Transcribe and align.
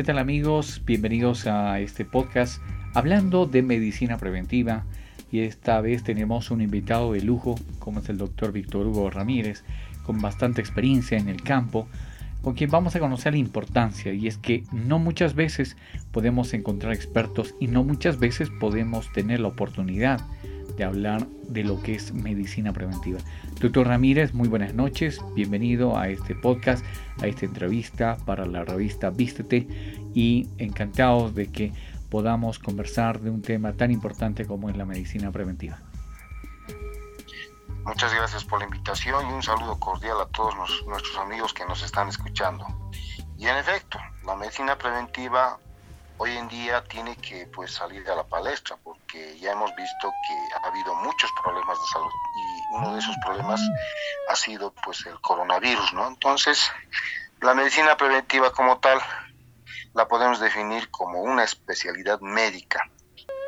¿Qué 0.00 0.04
tal 0.04 0.18
amigos? 0.18 0.80
Bienvenidos 0.86 1.46
a 1.46 1.78
este 1.78 2.06
podcast 2.06 2.62
hablando 2.94 3.44
de 3.44 3.60
medicina 3.60 4.16
preventiva 4.16 4.84
y 5.30 5.40
esta 5.40 5.78
vez 5.82 6.02
tenemos 6.04 6.50
un 6.50 6.62
invitado 6.62 7.12
de 7.12 7.20
lujo 7.20 7.56
como 7.78 8.00
es 8.00 8.08
el 8.08 8.16
doctor 8.16 8.50
Víctor 8.50 8.86
Hugo 8.86 9.10
Ramírez 9.10 9.62
con 10.06 10.22
bastante 10.22 10.62
experiencia 10.62 11.18
en 11.18 11.28
el 11.28 11.42
campo 11.42 11.86
con 12.40 12.54
quien 12.54 12.70
vamos 12.70 12.96
a 12.96 12.98
conocer 12.98 13.34
la 13.34 13.40
importancia 13.40 14.14
y 14.14 14.26
es 14.26 14.38
que 14.38 14.64
no 14.72 14.98
muchas 14.98 15.34
veces 15.34 15.76
podemos 16.12 16.54
encontrar 16.54 16.94
expertos 16.94 17.54
y 17.60 17.66
no 17.66 17.84
muchas 17.84 18.18
veces 18.18 18.48
podemos 18.58 19.12
tener 19.12 19.40
la 19.40 19.48
oportunidad 19.48 20.22
de 20.76 20.84
hablar 20.84 21.26
de 21.48 21.64
lo 21.64 21.82
que 21.82 21.94
es 21.94 22.12
medicina 22.12 22.72
preventiva. 22.72 23.18
Doctor 23.60 23.86
Ramírez, 23.86 24.34
muy 24.34 24.48
buenas 24.48 24.74
noches, 24.74 25.20
bienvenido 25.34 25.98
a 25.98 26.08
este 26.08 26.34
podcast, 26.34 26.84
a 27.22 27.26
esta 27.26 27.46
entrevista 27.46 28.16
para 28.24 28.46
la 28.46 28.64
revista 28.64 29.10
Vístete 29.10 29.66
y 30.14 30.48
encantados 30.58 31.34
de 31.34 31.50
que 31.50 31.72
podamos 32.10 32.58
conversar 32.58 33.20
de 33.20 33.30
un 33.30 33.42
tema 33.42 33.72
tan 33.72 33.90
importante 33.90 34.46
como 34.46 34.68
es 34.68 34.76
la 34.76 34.84
medicina 34.84 35.30
preventiva. 35.30 35.78
Muchas 37.84 38.14
gracias 38.14 38.44
por 38.44 38.58
la 38.58 38.66
invitación 38.66 39.28
y 39.28 39.32
un 39.32 39.42
saludo 39.42 39.78
cordial 39.78 40.20
a 40.20 40.26
todos 40.26 40.54
nuestros 40.86 41.16
amigos 41.16 41.54
que 41.54 41.64
nos 41.64 41.82
están 41.82 42.08
escuchando. 42.08 42.66
Y 43.38 43.46
en 43.46 43.56
efecto, 43.56 43.98
la 44.26 44.36
medicina 44.36 44.76
preventiva 44.76 45.58
hoy 46.18 46.32
en 46.32 46.48
día 46.48 46.84
tiene 46.84 47.16
que 47.16 47.46
pues 47.46 47.72
salir 47.72 48.06
a 48.10 48.14
la 48.14 48.24
palestra 48.24 48.76
porque 49.10 49.38
ya 49.38 49.52
hemos 49.52 49.74
visto 49.74 50.12
que 50.26 50.54
ha 50.54 50.68
habido 50.68 50.94
muchos 50.94 51.30
problemas 51.42 51.78
de 51.78 51.86
salud 51.86 52.10
y 52.36 52.74
uno 52.74 52.92
de 52.94 53.00
esos 53.00 53.16
problemas 53.24 53.60
ha 54.28 54.36
sido 54.36 54.72
pues 54.84 55.04
el 55.06 55.20
coronavirus, 55.20 55.92
¿no? 55.94 56.08
Entonces, 56.08 56.70
la 57.40 57.54
medicina 57.54 57.96
preventiva 57.96 58.52
como 58.52 58.78
tal 58.78 59.00
la 59.94 60.06
podemos 60.06 60.40
definir 60.40 60.90
como 60.90 61.22
una 61.22 61.44
especialidad 61.44 62.20
médica 62.20 62.88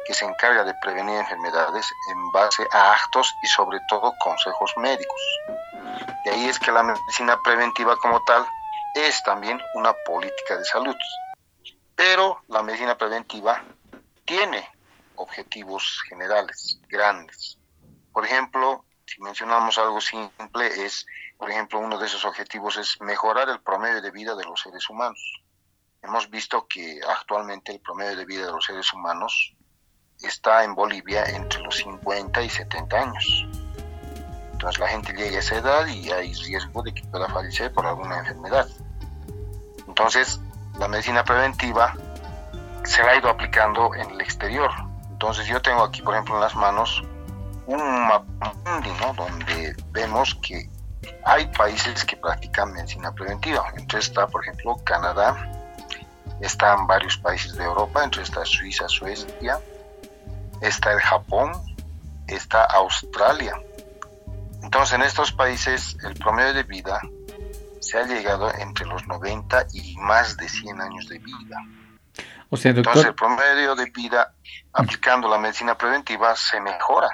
que 0.05 0.15
se 0.15 0.25
encarga 0.25 0.65
de 0.65 0.75
prevenir 0.83 1.17
enfermedades 1.17 1.87
en 2.11 2.33
base 2.33 2.67
a 2.73 2.93
actos 2.93 3.33
y 3.43 3.47
sobre 3.47 3.79
todo 3.89 4.15
consejos 4.19 4.73
médicos. 4.77 5.21
De 6.25 6.31
ahí 6.33 6.49
es 6.49 6.59
que 6.59 6.73
la 6.73 6.83
medicina 6.83 7.41
preventiva 7.43 7.97
como 7.99 8.23
tal 8.25 8.45
es 8.95 9.23
también 9.23 9.61
una 9.75 9.93
política 10.05 10.57
de 10.57 10.65
salud. 10.65 10.97
Pero 11.95 12.43
la 12.49 12.63
medicina 12.63 12.97
preventiva 12.97 13.63
tiene 14.25 14.72
objetivos 15.23 16.03
generales, 16.09 16.81
grandes. 16.89 17.59
Por 18.13 18.25
ejemplo, 18.27 18.85
si 19.07 19.21
mencionamos 19.21 19.79
algo 19.79 20.01
simple, 20.01 20.85
es, 20.85 21.07
por 21.39 21.51
ejemplo, 21.51 21.79
uno 21.79 21.99
de 21.99 22.07
esos 22.07 22.25
objetivos 22.25 22.77
es 22.77 23.01
mejorar 23.01 23.49
el 23.49 23.61
promedio 23.61 24.03
de 24.03 24.11
vida 24.11 24.35
de 24.35 24.45
los 24.45 24.61
seres 24.61 24.89
humanos. 24.91 25.43
Hemos 26.03 26.29
visto 26.31 26.67
que 26.67 27.01
actualmente 27.09 27.73
el 27.73 27.81
promedio 27.81 28.17
de 28.17 28.25
vida 28.25 28.47
de 28.47 28.53
los 28.53 28.65
seres 28.65 28.93
humanos 28.93 29.55
está 30.21 30.65
en 30.65 30.75
Bolivia 30.75 31.25
entre 31.25 31.63
los 31.63 31.77
50 31.77 32.43
y 32.43 32.51
70 32.51 32.97
años. 32.97 33.47
Entonces 34.53 34.79
la 34.79 34.89
gente 34.89 35.13
llega 35.13 35.37
a 35.37 35.41
esa 35.41 35.57
edad 35.57 35.87
y 35.87 36.11
hay 36.11 36.33
riesgo 36.35 36.83
de 36.83 36.95
que 36.95 37.03
pueda 37.05 37.29
fallecer 37.29 37.73
por 37.73 37.87
alguna 37.87 38.19
enfermedad. 38.19 38.69
Entonces 39.87 40.41
la 40.79 40.89
medicina 40.89 41.25
preventiva 41.25 41.95
se 42.85 43.03
ha 43.03 43.17
ido 43.17 43.29
aplicando 43.29 43.95
en 43.95 44.11
el 44.11 44.21
exterior. 44.21 44.71
Entonces 45.23 45.47
yo 45.47 45.63
tengo 45.63 45.85
aquí, 45.85 46.03
por 46.03 46.15
ejemplo, 46.15 46.35
en 46.35 46.41
las 46.41 46.57
manos 46.57 47.01
un 47.67 48.09
mapa 48.09 48.53
¿no? 48.65 49.15
donde 49.15 49.73
vemos 49.93 50.35
que 50.43 50.69
hay 51.25 51.47
países 51.47 52.05
que 52.05 52.17
practican 52.17 52.73
medicina 52.73 53.13
preventiva. 53.13 53.73
Entonces 53.77 54.09
está, 54.09 54.27
por 54.27 54.43
ejemplo, 54.43 54.75
Canadá, 54.83 55.37
están 56.41 56.89
varios 56.89 57.17
países 57.19 57.55
de 57.55 57.63
Europa, 57.63 58.03
entre 58.03 58.25
está 58.25 58.45
Suiza, 58.45 58.89
Suecia, 58.89 59.61
está 60.61 60.93
el 60.93 61.01
Japón, 61.01 61.53
está 62.27 62.65
Australia. 62.65 63.55
Entonces 64.61 64.95
en 64.97 65.03
estos 65.03 65.31
países 65.31 65.97
el 66.03 66.15
promedio 66.15 66.53
de 66.53 66.65
vida 66.65 67.01
se 67.79 67.97
ha 67.97 68.03
llegado 68.09 68.53
entre 68.55 68.87
los 68.87 69.07
90 69.07 69.69
y 69.73 69.97
más 69.99 70.37
de 70.37 70.49
100 70.49 70.81
años 70.81 71.09
de 71.09 71.21
vida. 71.21 71.59
O 72.53 72.57
sea, 72.59 72.75
doctor... 72.75 72.91
Entonces 72.91 73.09
el 73.09 73.15
promedio 73.15 73.75
de 73.75 73.87
vida 73.87 74.35
aplicando 74.75 75.27
la 75.27 75.39
medicina 75.39 75.75
preventiva 75.75 76.37
se 76.37 76.61
mejora. 76.61 77.09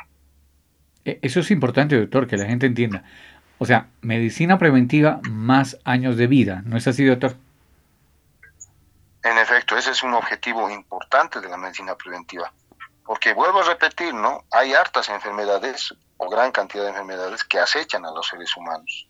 E, 1.04 1.20
eso 1.22 1.38
es 1.38 1.52
importante, 1.52 1.96
doctor, 1.96 2.26
que 2.26 2.36
la 2.36 2.46
gente 2.46 2.66
entienda. 2.66 3.04
O 3.58 3.64
sea, 3.64 3.86
medicina 4.00 4.58
preventiva 4.58 5.20
más 5.30 5.78
años 5.84 6.16
de 6.16 6.26
vida, 6.26 6.62
¿no 6.64 6.76
es 6.76 6.88
así, 6.88 7.04
doctor? 7.04 7.36
En 9.22 9.38
efecto, 9.38 9.76
ese 9.76 9.92
es 9.92 10.02
un 10.02 10.14
objetivo 10.14 10.68
importante 10.70 11.40
de 11.40 11.48
la 11.48 11.56
medicina 11.56 11.94
preventiva. 11.94 12.52
Porque 13.04 13.32
vuelvo 13.32 13.60
a 13.60 13.64
repetir, 13.64 14.12
¿no? 14.14 14.42
Hay 14.50 14.74
hartas 14.74 15.08
enfermedades 15.08 15.94
o 16.16 16.28
gran 16.28 16.50
cantidad 16.50 16.82
de 16.82 16.90
enfermedades 16.90 17.44
que 17.44 17.60
acechan 17.60 18.04
a 18.04 18.10
los 18.10 18.26
seres 18.26 18.56
humanos. 18.56 19.08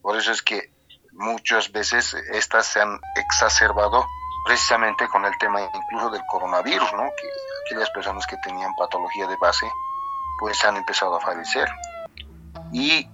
Por 0.00 0.16
eso 0.16 0.32
es 0.32 0.40
que 0.40 0.72
muchas 1.12 1.70
veces 1.72 2.14
estas 2.32 2.68
se 2.68 2.80
han 2.80 2.98
exacerbado 3.16 4.06
precisamente 4.46 5.06
con 5.08 5.24
el 5.24 5.36
tema 5.38 5.60
incluso 5.60 6.10
del 6.10 6.22
coronavirus, 6.30 6.92
¿no? 6.94 7.02
Que 7.02 7.28
aquellas 7.66 7.90
personas 7.90 8.26
que 8.26 8.36
tenían 8.38 8.74
patología 8.76 9.26
de 9.26 9.36
base 9.36 9.66
pues 10.38 10.64
han 10.64 10.76
empezado 10.76 11.16
a 11.16 11.20
fallecer. 11.20 11.68
Y 12.72 13.08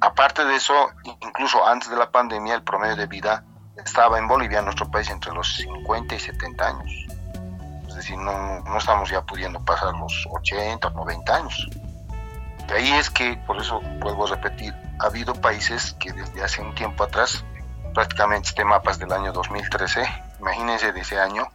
aparte 0.00 0.44
de 0.44 0.56
eso, 0.56 0.90
incluso 1.20 1.66
antes 1.66 1.90
de 1.90 1.96
la 1.96 2.10
pandemia, 2.10 2.54
el 2.54 2.62
promedio 2.62 2.96
de 2.96 3.06
vida 3.06 3.44
estaba 3.76 4.18
en 4.18 4.28
Bolivia, 4.28 4.58
en 4.58 4.66
nuestro 4.66 4.90
país, 4.90 5.10
entre 5.10 5.32
los 5.32 5.56
50 5.56 6.14
y 6.14 6.20
70 6.20 6.66
años 6.66 7.06
es 7.96 8.04
decir, 8.04 8.18
no, 8.18 8.60
no 8.60 8.76
estamos 8.76 9.08
ya 9.08 9.22
pudiendo 9.22 9.64
pasar 9.64 9.94
los 9.94 10.28
80 10.30 10.88
o 10.88 10.90
90 10.90 11.34
años. 11.34 11.66
De 12.68 12.74
ahí 12.74 12.92
es 12.92 13.08
que, 13.08 13.38
por 13.46 13.56
eso 13.56 13.80
vuelvo 14.00 14.26
a 14.26 14.36
repetir, 14.36 14.74
ha 14.98 15.06
habido 15.06 15.34
países 15.34 15.94
que 15.98 16.12
desde 16.12 16.44
hace 16.44 16.60
un 16.60 16.74
tiempo 16.74 17.04
atrás, 17.04 17.42
prácticamente 17.94 18.48
este 18.48 18.66
mapa 18.66 18.90
es 18.90 18.98
del 18.98 19.12
año 19.12 19.32
2013, 19.32 20.04
imagínense 20.40 20.92
de 20.92 21.00
ese 21.00 21.18
año, 21.18 21.48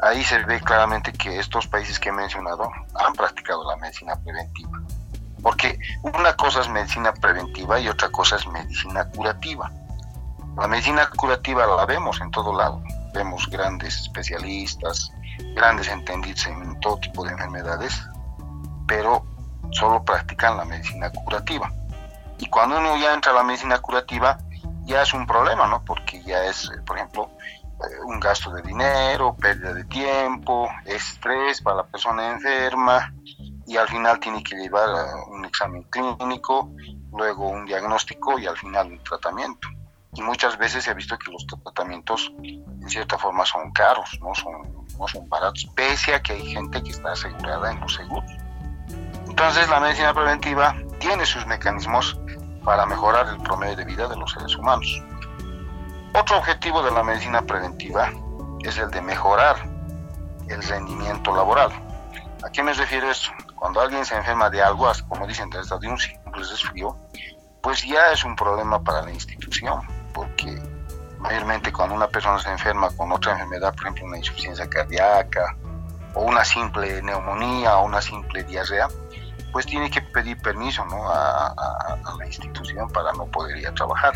ahí 0.00 0.24
se 0.24 0.38
ve 0.44 0.60
claramente 0.60 1.12
que 1.12 1.38
estos 1.38 1.66
países 1.66 1.98
que 1.98 2.10
he 2.10 2.12
mencionado 2.12 2.70
han 2.94 3.12
practicado 3.14 3.64
la 3.68 3.76
medicina 3.76 4.16
preventiva. 4.16 4.80
Porque 5.42 5.78
una 6.02 6.34
cosa 6.34 6.60
es 6.60 6.68
medicina 6.68 7.12
preventiva 7.12 7.78
y 7.78 7.88
otra 7.88 8.08
cosa 8.10 8.36
es 8.36 8.46
medicina 8.48 9.04
curativa. 9.10 9.70
La 10.56 10.66
medicina 10.66 11.08
curativa 11.10 11.66
la 11.66 11.84
vemos 11.86 12.20
en 12.20 12.30
todo 12.30 12.56
lado. 12.56 12.82
Vemos 13.12 13.46
grandes 13.48 14.00
especialistas, 14.00 15.12
grandes 15.54 15.88
entendidos 15.88 16.46
en 16.46 16.80
todo 16.80 16.98
tipo 16.98 17.24
de 17.24 17.32
enfermedades, 17.32 18.02
pero 18.86 19.24
solo 19.70 20.02
practican 20.02 20.56
la 20.56 20.64
medicina 20.64 21.10
curativa. 21.10 21.70
Y 22.38 22.46
cuando 22.48 22.78
uno 22.78 22.96
ya 22.96 23.14
entra 23.14 23.32
a 23.32 23.36
la 23.36 23.42
medicina 23.42 23.78
curativa, 23.78 24.38
ya 24.84 25.02
es 25.02 25.12
un 25.14 25.26
problema, 25.26 25.66
¿no? 25.66 25.82
Porque 25.84 26.22
ya 26.22 26.44
es, 26.44 26.70
por 26.86 26.96
ejemplo, 26.96 27.30
un 28.06 28.20
gasto 28.20 28.50
de 28.52 28.62
dinero, 28.62 29.36
pérdida 29.36 29.74
de 29.74 29.84
tiempo, 29.84 30.68
estrés 30.84 31.60
para 31.60 31.78
la 31.78 31.86
persona 31.86 32.32
enferma 32.32 33.12
y 33.66 33.76
al 33.76 33.88
final 33.88 34.18
tiene 34.20 34.42
que 34.42 34.56
llevar 34.56 34.88
un 35.28 35.44
examen 35.44 35.82
clínico, 35.84 36.70
luego 37.12 37.48
un 37.48 37.66
diagnóstico 37.66 38.38
y 38.38 38.46
al 38.46 38.56
final 38.56 38.92
un 38.92 39.02
tratamiento. 39.02 39.68
Y 40.14 40.22
muchas 40.22 40.56
veces 40.56 40.88
ha 40.88 40.94
visto 40.94 41.18
que 41.18 41.30
los 41.30 41.46
tratamientos 41.46 42.32
en 42.42 42.88
cierta 42.88 43.18
forma 43.18 43.44
son 43.44 43.70
caros, 43.72 44.18
no 44.22 44.34
son 44.34 44.86
no 44.98 45.06
son 45.08 45.28
baratos, 45.28 45.66
pese 45.74 46.14
a 46.14 46.22
que 46.22 46.32
hay 46.32 46.46
gente 46.46 46.82
que 46.82 46.90
está 46.90 47.12
asegurada 47.12 47.72
en 47.72 47.80
los 47.80 47.94
seguros. 47.94 48.30
Entonces 49.28 49.68
la 49.68 49.80
medicina 49.80 50.14
preventiva 50.14 50.74
tiene 50.98 51.26
sus 51.26 51.46
mecanismos 51.46 52.18
para 52.64 52.86
mejorar 52.86 53.28
el 53.28 53.38
promedio 53.42 53.76
de 53.76 53.84
vida 53.84 54.08
de 54.08 54.16
los 54.16 54.32
seres 54.32 54.56
humanos. 54.56 55.02
Otro 56.18 56.38
objetivo 56.38 56.82
de 56.82 56.90
la 56.92 57.02
medicina 57.02 57.42
preventiva 57.42 58.10
es 58.64 58.78
el 58.78 58.90
de 58.90 59.02
mejorar 59.02 59.56
el 60.48 60.62
rendimiento 60.62 61.36
laboral. 61.36 61.70
¿A 62.42 62.50
qué 62.50 62.62
me 62.62 62.72
refiero 62.72 63.10
eso? 63.10 63.30
Cuando 63.54 63.82
alguien 63.82 64.02
se 64.02 64.16
enferma 64.16 64.48
de 64.48 64.62
algo, 64.62 64.90
como 65.08 65.26
dicen, 65.26 65.50
de 65.50 65.58
un 65.58 65.98
simple 65.98 66.38
resfrío, 66.38 66.96
pues 67.60 67.84
ya 67.84 68.12
es 68.12 68.24
un 68.24 68.34
problema 68.34 68.82
para 68.82 69.02
la 69.02 69.12
institución, 69.12 69.82
porque 70.14 70.58
mayormente 71.18 71.70
cuando 71.70 71.94
una 71.94 72.08
persona 72.08 72.38
se 72.38 72.50
enferma 72.50 72.88
con 72.96 73.12
otra 73.12 73.32
enfermedad, 73.32 73.74
por 73.74 73.82
ejemplo 73.82 74.06
una 74.06 74.16
insuficiencia 74.16 74.66
cardíaca 74.70 75.54
o 76.14 76.22
una 76.22 76.46
simple 76.46 77.02
neumonía 77.02 77.76
o 77.76 77.84
una 77.84 78.00
simple 78.00 78.42
diarrea, 78.44 78.88
pues 79.52 79.66
tiene 79.66 79.90
que 79.90 80.00
pedir 80.00 80.40
permiso 80.40 80.82
a, 80.82 81.98
la 82.18 82.26
institución 82.26 82.88
para 82.88 83.12
no 83.12 83.26
poder 83.26 83.58
ir 83.58 83.68
a 83.68 83.74
trabajar. 83.74 84.14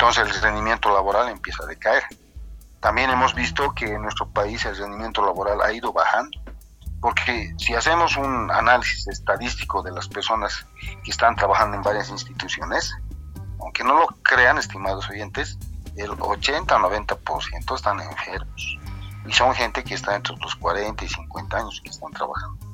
Entonces 0.00 0.28
el 0.28 0.42
rendimiento 0.42 0.94
laboral 0.94 1.28
empieza 1.28 1.64
a 1.64 1.66
decaer. 1.66 2.04
También 2.78 3.10
hemos 3.10 3.34
visto 3.34 3.74
que 3.74 3.94
en 3.94 4.02
nuestro 4.02 4.28
país 4.28 4.64
el 4.64 4.76
rendimiento 4.76 5.26
laboral 5.26 5.60
ha 5.60 5.72
ido 5.72 5.92
bajando, 5.92 6.38
porque 7.00 7.52
si 7.58 7.74
hacemos 7.74 8.16
un 8.16 8.48
análisis 8.48 9.08
estadístico 9.08 9.82
de 9.82 9.90
las 9.90 10.06
personas 10.06 10.64
que 11.02 11.10
están 11.10 11.34
trabajando 11.34 11.76
en 11.78 11.82
varias 11.82 12.10
instituciones, 12.10 12.94
aunque 13.58 13.82
no 13.82 13.98
lo 13.98 14.06
crean, 14.22 14.56
estimados 14.58 15.10
oyentes, 15.10 15.58
el 15.96 16.10
80-90% 16.10 17.74
están 17.74 17.98
enfermos. 17.98 18.78
Y 19.26 19.32
son 19.32 19.52
gente 19.52 19.82
que 19.82 19.94
está 19.94 20.14
entre 20.14 20.36
los 20.36 20.54
40 20.54 21.04
y 21.04 21.08
50 21.08 21.56
años 21.56 21.80
que 21.82 21.90
están 21.90 22.12
trabajando. 22.12 22.67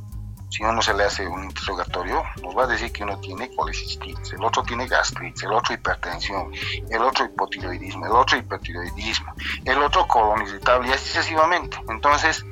Si 0.54 0.62
uno 0.62 0.80
se 0.80 0.94
le 0.94 1.02
hace 1.02 1.26
un 1.26 1.42
interrogatorio, 1.42 2.22
nos 2.40 2.56
va 2.56 2.62
a 2.62 2.66
decir 2.68 2.92
que 2.92 3.02
uno 3.02 3.18
tiene 3.18 3.50
colecistitis, 3.56 4.34
el 4.34 4.44
otro 4.44 4.62
tiene 4.62 4.86
gastritis, 4.86 5.42
el 5.42 5.52
otro 5.52 5.74
hipertensión, 5.74 6.52
el 6.88 7.02
otro 7.02 7.24
hipotiroidismo, 7.24 8.06
el 8.06 8.12
otro 8.12 8.38
hipertiroidismo, 8.38 9.34
el 9.64 9.78
otro 9.78 10.06
colon 10.06 10.46
irritable 10.46 10.90
y 10.90 10.92
así 10.92 11.08
sucesivamente. 11.08 11.76
Entonces, 11.88 12.46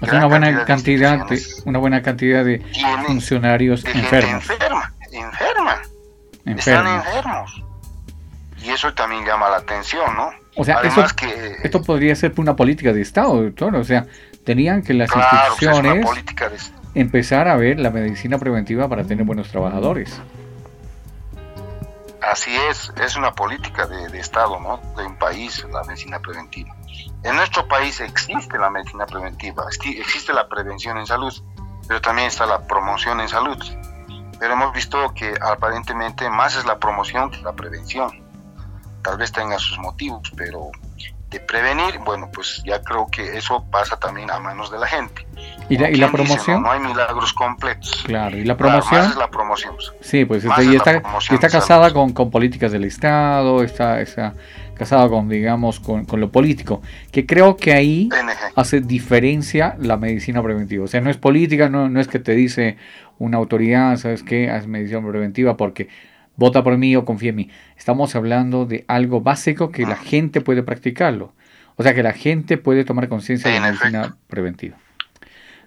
es 0.00 0.12
una 0.12 0.26
buena 0.26 0.64
cantidad, 0.64 1.26
de, 1.26 1.42
una 1.64 1.80
buena 1.80 2.02
cantidad 2.02 2.44
de 2.44 2.64
funcionarios 3.08 3.84
enfermos. 3.84 4.48
Enferma, 4.48 4.94
enferma, 5.10 5.82
Están 6.44 6.86
enfermos. 6.86 7.64
Y 8.62 8.70
eso 8.70 8.94
también 8.94 9.24
llama 9.24 9.50
la 9.50 9.56
atención, 9.56 10.14
¿no? 10.14 10.30
O 10.54 10.64
sea, 10.64 10.80
que, 11.16 11.56
esto 11.64 11.82
podría 11.82 12.14
ser 12.14 12.32
una 12.36 12.54
política 12.54 12.92
de 12.92 13.00
Estado, 13.00 13.42
doctor. 13.42 13.74
O 13.74 13.82
sea, 13.82 14.06
tenían 14.44 14.84
que 14.84 14.94
las 14.94 15.10
instituciones 15.12 16.06
empezar 16.94 17.48
a 17.48 17.56
ver 17.56 17.78
la 17.78 17.90
medicina 17.90 18.38
preventiva 18.38 18.88
para 18.88 19.04
tener 19.04 19.24
buenos 19.24 19.48
trabajadores. 19.48 20.20
Así 22.22 22.54
es, 22.54 22.92
es 23.02 23.16
una 23.16 23.32
política 23.32 23.86
de, 23.86 24.18
Estado, 24.18 24.60
¿no? 24.60 24.80
De 24.96 25.06
un 25.06 25.16
país, 25.16 25.66
la 25.72 25.82
medicina 25.84 26.20
preventiva. 26.20 26.76
En 27.22 27.34
nuestro 27.36 27.66
país 27.66 28.00
existe 28.00 28.58
la 28.58 28.70
medicina 28.70 29.06
preventiva, 29.06 29.64
existe 29.68 30.32
la 30.32 30.48
prevención 30.48 30.98
en 30.98 31.06
salud, 31.06 31.32
pero 31.88 32.00
también 32.00 32.28
está 32.28 32.46
la 32.46 32.66
promoción 32.66 33.20
en 33.20 33.28
salud. 33.28 33.58
Pero 34.38 34.52
hemos 34.52 34.72
visto 34.72 35.12
que 35.14 35.34
aparentemente 35.40 36.28
más 36.30 36.56
es 36.56 36.64
la 36.66 36.78
promoción 36.78 37.30
que 37.30 37.42
la 37.42 37.52
prevención 37.52 38.10
tal 39.02 39.16
vez 39.16 39.32
tenga 39.32 39.58
sus 39.58 39.78
motivos, 39.78 40.30
pero 40.36 40.70
de 41.30 41.40
prevenir, 41.40 41.98
bueno, 42.00 42.30
pues 42.32 42.62
ya 42.64 42.82
creo 42.82 43.06
que 43.06 43.38
eso 43.38 43.64
pasa 43.70 43.98
también 43.98 44.30
a 44.30 44.38
manos 44.40 44.70
de 44.70 44.78
la 44.78 44.86
gente. 44.86 45.26
¿Y 45.70 45.78
la, 45.78 45.88
y 45.88 45.94
la 45.94 46.10
promoción? 46.10 46.64
no, 46.64 46.72
hay 46.72 46.80
milagros 46.80 47.32
completos. 47.32 48.02
Claro, 48.04 48.36
¿y 48.36 48.44
la 48.44 48.56
promoción? 48.56 49.04
es 49.04 49.16
la 49.16 49.30
promoción. 49.30 49.74
Sí, 50.00 50.24
pues 50.24 50.44
está, 50.44 50.64
y 50.64 50.74
está, 50.74 51.00
está 51.30 51.48
casada 51.48 51.92
con, 51.92 52.12
con, 52.12 52.28
políticas 52.30 52.72
del 52.72 52.84
Estado, 52.84 53.62
está, 53.62 54.00
está 54.00 54.34
casada 54.74 55.08
con, 55.08 55.28
digamos, 55.28 55.78
con, 55.78 56.04
con, 56.06 56.20
lo 56.20 56.32
político, 56.32 56.82
que 57.12 57.24
creo 57.24 57.56
que 57.56 57.72
ahí 57.72 58.08
hace 58.56 58.80
diferencia 58.80 59.76
la 59.78 59.96
medicina 59.96 60.42
preventiva. 60.42 60.84
O 60.84 60.88
sea, 60.88 61.00
no 61.00 61.08
es 61.08 61.18
política, 61.18 61.68
no, 61.68 61.88
no 61.88 62.00
es 62.00 62.08
que 62.08 62.18
te 62.18 62.32
dice 62.32 62.76
una 63.18 63.36
autoridad, 63.36 63.96
¿sabes 63.96 64.24
qué? 64.24 64.50
Haz 64.50 64.66
medicina 64.66 65.06
preventiva 65.06 65.56
porque 65.56 65.88
vota 66.34 66.64
por 66.64 66.76
mí 66.78 66.96
o 66.96 67.04
confía 67.04 67.30
en 67.30 67.36
mí. 67.36 67.50
Estamos 67.76 68.16
hablando 68.16 68.66
de 68.66 68.84
algo 68.88 69.20
básico 69.20 69.70
que 69.70 69.86
la 69.86 69.96
gente 69.96 70.40
puede 70.40 70.64
practicarlo. 70.64 71.32
O 71.76 71.84
sea, 71.84 71.94
que 71.94 72.02
la 72.02 72.12
gente 72.12 72.58
puede 72.58 72.84
tomar 72.84 73.08
conciencia 73.08 73.50
de 73.50 73.60
la 73.60 73.66
medicina 73.68 74.16
preventiva. 74.26 74.76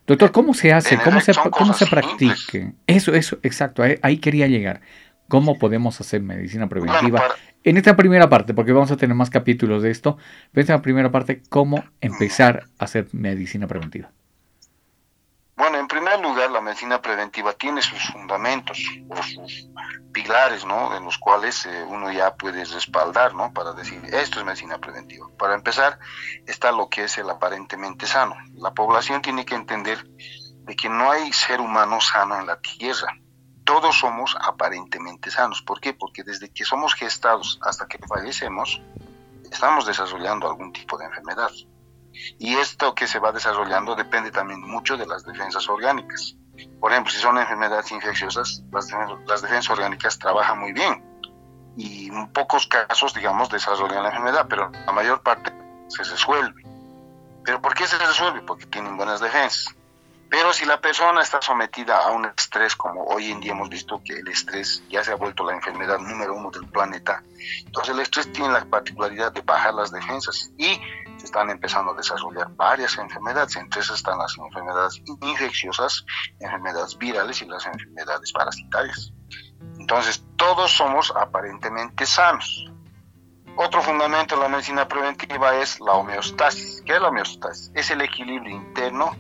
Doctor, 0.06 0.32
¿cómo 0.32 0.54
se 0.54 0.74
hace? 0.74 0.98
¿Cómo 0.98 1.22
se, 1.22 1.34
cómo 1.34 1.74
se 1.74 1.86
practique? 1.88 2.74
Eso, 2.88 3.14
eso, 3.14 3.38
exacto, 3.42 3.84
ahí, 4.02 4.18
quería 4.18 4.48
llegar. 4.48 4.82
¿Cómo 5.30 5.58
podemos 5.58 6.00
hacer 6.02 6.22
medicina 6.22 6.68
preventiva? 6.68 7.24
En 7.64 7.78
esta 7.78 7.96
primera 7.96 8.28
parte, 8.30 8.54
porque 8.54 8.74
vamos 8.74 8.92
a 8.92 8.98
tener 8.98 9.16
más 9.16 9.30
capítulos 9.30 9.82
de 9.82 9.92
esto, 9.92 10.18
pero 10.52 10.62
en 10.62 10.74
esta 10.74 10.82
primera 10.82 11.12
parte, 11.12 11.42
¿cómo 11.48 11.84
empezar 12.02 12.66
a 12.78 12.84
hacer 12.84 13.08
medicina 13.14 13.68
preventiva? 13.68 14.12
Bueno, 15.56 15.80
en 15.80 15.88
primer 15.88 16.20
lugar, 16.20 16.33
medicina 16.64 17.02
preventiva 17.02 17.54
tiene 17.54 17.82
sus 17.82 18.04
fundamentos 18.12 18.80
o 19.10 19.16
sus 19.22 19.70
pilares, 20.12 20.66
¿no? 20.66 20.96
En 20.96 21.04
los 21.04 21.18
cuales 21.18 21.66
eh, 21.66 21.84
uno 21.88 22.12
ya 22.12 22.36
puede 22.36 22.64
respaldar, 22.66 23.34
¿no? 23.36 23.54
Para 23.54 23.74
decir, 23.74 24.02
esto 24.14 24.40
es 24.40 24.46
medicina 24.46 24.78
preventiva. 24.78 25.28
Para 25.38 25.56
empezar, 25.56 26.00
está 26.46 26.72
lo 26.72 26.90
que 26.90 27.06
es 27.06 27.18
el 27.18 27.30
aparentemente 27.30 28.06
sano. 28.06 28.36
La 28.56 28.74
población 28.74 29.22
tiene 29.22 29.46
que 29.46 29.56
entender 29.56 30.06
de 30.08 30.76
que 30.76 30.90
no 30.90 31.12
hay 31.12 31.34
ser 31.34 31.60
humano 31.60 32.00
sano 32.00 32.40
en 32.40 32.48
la 32.48 32.60
tierra. 32.60 33.18
Todos 33.66 33.98
somos 33.98 34.36
aparentemente 34.40 35.32
sanos. 35.32 35.62
¿Por 35.62 35.80
qué? 35.80 35.94
Porque 35.94 36.24
desde 36.24 36.52
que 36.52 36.66
somos 36.66 36.96
gestados 36.96 37.60
hasta 37.62 37.88
que 37.88 37.98
fallecemos, 38.08 38.82
estamos 39.52 39.86
desarrollando 39.86 40.48
algún 40.48 40.72
tipo 40.72 40.98
de 40.98 41.06
enfermedad. 41.06 41.52
Y 42.38 42.56
esto 42.56 42.94
que 42.94 43.08
se 43.08 43.20
va 43.20 43.32
desarrollando 43.32 43.96
depende 43.96 44.32
también 44.32 44.62
mucho 44.62 44.98
de 44.98 45.06
las 45.06 45.24
defensas 45.26 45.68
orgánicas. 45.68 46.36
Por 46.84 46.92
ejemplo, 46.92 47.14
si 47.14 47.20
son 47.20 47.38
enfermedades 47.38 47.90
infecciosas, 47.94 48.62
las, 48.74 49.42
defensas 49.42 49.70
orgánicas 49.70 50.20
trabajan 50.20 50.60
muy 50.60 50.74
bien 50.74 51.02
y 51.78 52.10
en 52.10 52.28
pocos 52.34 52.68
casos, 52.68 53.14
digamos, 53.14 53.48
desarrollan 53.48 54.04
la 54.04 54.10
enfermedad, 54.10 54.48
pero 54.50 54.70
la 54.70 54.92
mayor 54.92 55.22
parte 55.22 55.54
se 55.88 56.04
resuelve. 56.04 56.62
¿Pero 57.46 57.62
por 57.62 57.74
qué 57.74 57.88
se 57.88 57.98
resuelve? 57.98 58.42
Porque 58.42 58.66
tienen 58.66 58.98
buenas 58.98 59.22
defensas. 59.22 59.74
Pero 60.30 60.52
si 60.52 60.66
la 60.66 60.82
persona 60.82 61.22
está 61.22 61.42
sometida 61.42 62.00
a 62.00 62.12
un 62.12 62.26
estrés, 62.26 62.76
como 62.76 63.06
hoy 63.06 63.32
en 63.32 63.40
día 63.40 63.54
hemos 63.54 63.70
visto 63.70 64.02
que 64.04 64.20
el 64.20 64.28
estrés 64.28 64.84
ya 64.90 65.06
se 65.06 65.14
ha 65.14 65.16
vuelto 65.16 65.46
la 65.46 65.54
enfermedad 65.54 66.00
número 66.00 66.36
uno 66.36 66.52
del 66.52 66.68
planeta, 66.68 67.24
entonces 67.66 67.94
el 67.94 68.02
estrés 68.02 68.30
tiene 68.34 68.52
la 68.52 68.66
particularidad 68.66 69.32
de 69.32 69.40
bajar 69.40 69.74
las 69.74 69.90
defensas 69.90 70.52
y 70.58 70.82
están 71.24 71.50
empezando 71.50 71.92
a 71.92 71.96
desarrollar 71.96 72.50
varias 72.56 72.98
enfermedades, 72.98 73.56
entre 73.56 73.82
esas 73.82 73.98
están 73.98 74.18
las 74.18 74.38
enfermedades 74.38 75.02
infecciosas, 75.22 76.06
enfermedades 76.40 76.98
virales 76.98 77.42
y 77.42 77.46
las 77.46 77.66
enfermedades 77.66 78.32
parasitarias. 78.32 79.14
Entonces 79.80 80.26
todos 80.36 80.72
somos 80.72 81.14
aparentemente 81.16 82.06
sanos. 82.06 82.66
Otro 83.56 83.82
fundamento 83.82 84.36
de 84.36 84.42
la 84.42 84.50
medicina 84.50 84.88
preventiva 84.88 85.56
es 85.56 85.80
la 85.80 85.94
homeostasis. 85.94 86.82
¿Qué 86.86 86.96
es 86.96 87.02
la 87.02 87.10
homeostasis? 87.10 87.72
Es 87.76 87.92
el 87.92 88.02
equilibrio 88.02 88.56
interno 88.56 89.16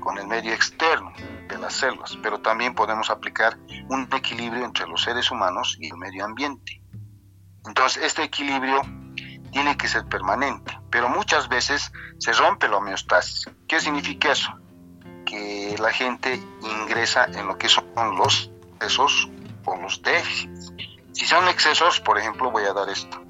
con 0.00 0.18
el 0.18 0.26
medio 0.26 0.52
externo 0.52 1.12
de 1.48 1.58
las 1.58 1.74
células, 1.74 2.18
pero 2.22 2.40
también 2.40 2.74
podemos 2.74 3.10
aplicar 3.10 3.56
un 3.88 4.08
equilibrio 4.12 4.64
entre 4.64 4.88
los 4.88 5.02
seres 5.02 5.30
humanos 5.30 5.76
y 5.78 5.88
el 5.88 5.96
medio 5.96 6.24
ambiente. 6.24 6.82
Entonces, 7.66 8.02
este 8.02 8.24
equilibrio 8.24 8.82
tiene 9.50 9.76
que 9.76 9.88
ser 9.88 10.06
permanente, 10.06 10.78
pero 10.90 11.08
muchas 11.08 11.48
veces 11.48 11.92
se 12.18 12.32
rompe 12.32 12.68
la 12.68 12.78
homeostasis. 12.78 13.48
¿Qué 13.66 13.80
significa 13.80 14.32
eso? 14.32 14.52
Que 15.26 15.76
la 15.78 15.90
gente 15.90 16.42
ingresa 16.62 17.26
en 17.26 17.46
lo 17.46 17.58
que 17.58 17.68
son 17.68 17.84
los 18.16 18.50
excesos 18.76 19.28
o 19.64 19.76
los 19.76 20.02
déficits. 20.02 20.72
Si 21.12 21.26
son 21.26 21.48
excesos, 21.48 22.00
por 22.00 22.18
ejemplo, 22.18 22.50
voy 22.50 22.64
a 22.64 22.72
dar 22.72 22.88
esto. 22.88 23.22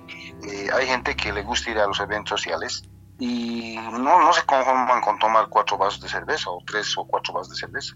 Eh, 0.42 0.68
hay 0.72 0.86
gente 0.86 1.16
que 1.16 1.32
le 1.32 1.42
gusta 1.42 1.70
ir 1.70 1.78
a 1.78 1.86
los 1.86 2.00
eventos 2.00 2.40
sociales 2.40 2.82
y 3.18 3.76
no, 3.76 4.20
no 4.20 4.32
se 4.32 4.44
conforman 4.46 5.02
con 5.02 5.18
tomar 5.18 5.48
cuatro 5.48 5.76
vasos 5.76 6.00
de 6.00 6.08
cerveza 6.08 6.50
o 6.50 6.62
tres 6.64 6.96
o 6.96 7.04
cuatro 7.04 7.34
vasos 7.34 7.50
de 7.50 7.56
cerveza. 7.56 7.94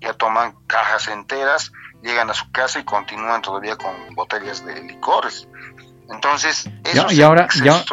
Ya 0.00 0.12
toman 0.12 0.54
cajas 0.66 1.08
enteras, 1.08 1.72
llegan 2.02 2.30
a 2.30 2.34
su 2.34 2.50
casa 2.52 2.78
y 2.78 2.84
continúan 2.84 3.42
todavía 3.42 3.76
con 3.76 3.92
botellas 4.14 4.64
de 4.64 4.82
licores. 4.82 5.48
Entonces, 6.10 6.70
esos 6.84 7.12
y 7.12 7.22
ahora, 7.22 7.48
ya, 7.62 7.84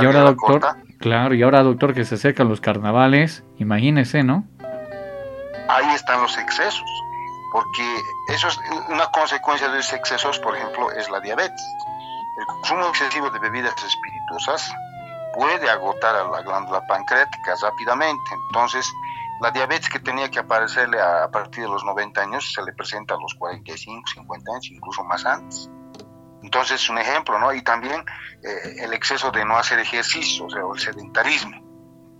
y 0.00 0.04
ahora 0.04 0.20
doctor, 0.22 0.76
claro, 0.98 1.34
y 1.34 1.42
ahora 1.42 1.62
doctor 1.62 1.94
que 1.94 2.04
se 2.04 2.16
secan 2.16 2.48
los 2.48 2.60
carnavales, 2.60 3.44
imagínese, 3.58 4.24
¿no? 4.24 4.44
Ahí 5.68 5.94
están 5.94 6.20
los 6.20 6.36
excesos, 6.36 6.84
porque 7.52 7.82
eso 8.28 8.48
es 8.48 8.58
una 8.88 9.06
consecuencia 9.12 9.68
de 9.68 9.78
esos 9.78 9.92
excesos, 9.92 10.38
por 10.40 10.56
ejemplo, 10.56 10.90
es 10.92 11.08
la 11.10 11.20
diabetes. 11.20 11.62
El 12.40 12.46
consumo 12.46 12.88
excesivo 12.88 13.30
de 13.30 13.38
bebidas 13.38 13.74
espirituosas 13.84 14.72
puede 15.34 15.70
agotar 15.70 16.16
a 16.16 16.24
la 16.24 16.42
glándula 16.42 16.84
pancreática 16.86 17.54
rápidamente. 17.62 18.30
Entonces, 18.48 18.92
la 19.40 19.50
diabetes 19.50 19.88
que 19.88 20.00
tenía 20.00 20.30
que 20.30 20.40
aparecerle 20.40 21.00
a, 21.00 21.30
partir 21.30 21.64
de 21.64 21.70
los 21.70 21.84
90 21.84 22.20
años 22.20 22.52
se 22.52 22.62
le 22.62 22.72
presenta 22.72 23.14
a 23.14 23.18
los 23.18 23.34
45, 23.34 24.02
50 24.14 24.52
años, 24.52 24.68
incluso 24.70 25.04
más 25.04 25.24
antes. 25.24 25.70
Entonces, 26.42 26.88
un 26.88 26.98
ejemplo, 26.98 27.38
¿no? 27.38 27.52
Y 27.52 27.62
también 27.62 28.04
eh, 28.42 28.76
el 28.78 28.92
exceso 28.92 29.30
de 29.30 29.44
no 29.44 29.56
hacer 29.56 29.78
ejercicio, 29.78 30.46
o 30.46 30.50
sea, 30.50 30.62
el 30.72 30.80
sedentarismo. 30.80 31.70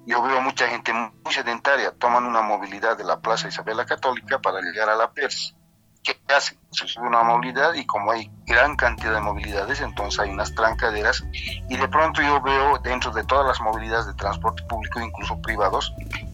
Yo 0.06 0.22
veo 0.22 0.40
mucha 0.40 0.66
gente 0.68 0.92
muy 0.92 1.32
sedentaria, 1.32 1.92
toman 1.92 2.24
una 2.24 2.42
movilidad 2.42 2.96
de 2.96 3.04
la 3.04 3.20
Plaza 3.20 3.48
Isabel 3.48 3.76
la 3.76 3.86
Católica 3.86 4.40
para 4.40 4.60
llegar 4.60 4.88
a 4.88 4.96
la 4.96 5.12
PERS. 5.12 5.54
¿Qué 6.02 6.18
hacen? 6.34 6.58
Se 6.70 6.88
sube 6.88 7.06
una 7.06 7.22
movilidad 7.22 7.74
y 7.74 7.84
como 7.84 8.10
hay 8.10 8.30
gran 8.46 8.74
cantidad 8.74 9.12
de 9.12 9.20
movilidades, 9.20 9.82
entonces 9.82 10.18
hay 10.18 10.30
unas 10.30 10.54
trancaderas 10.54 11.22
y 11.68 11.76
de 11.76 11.88
pronto 11.88 12.22
yo 12.22 12.40
veo 12.40 12.78
dentro 12.78 13.10
de 13.10 13.22
todas 13.24 13.46
las 13.46 13.60
movilidades 13.60 14.06
de 14.06 14.14
transporte 14.14 14.62
público, 14.62 14.98
incluso 14.98 15.40
privados, 15.42 15.92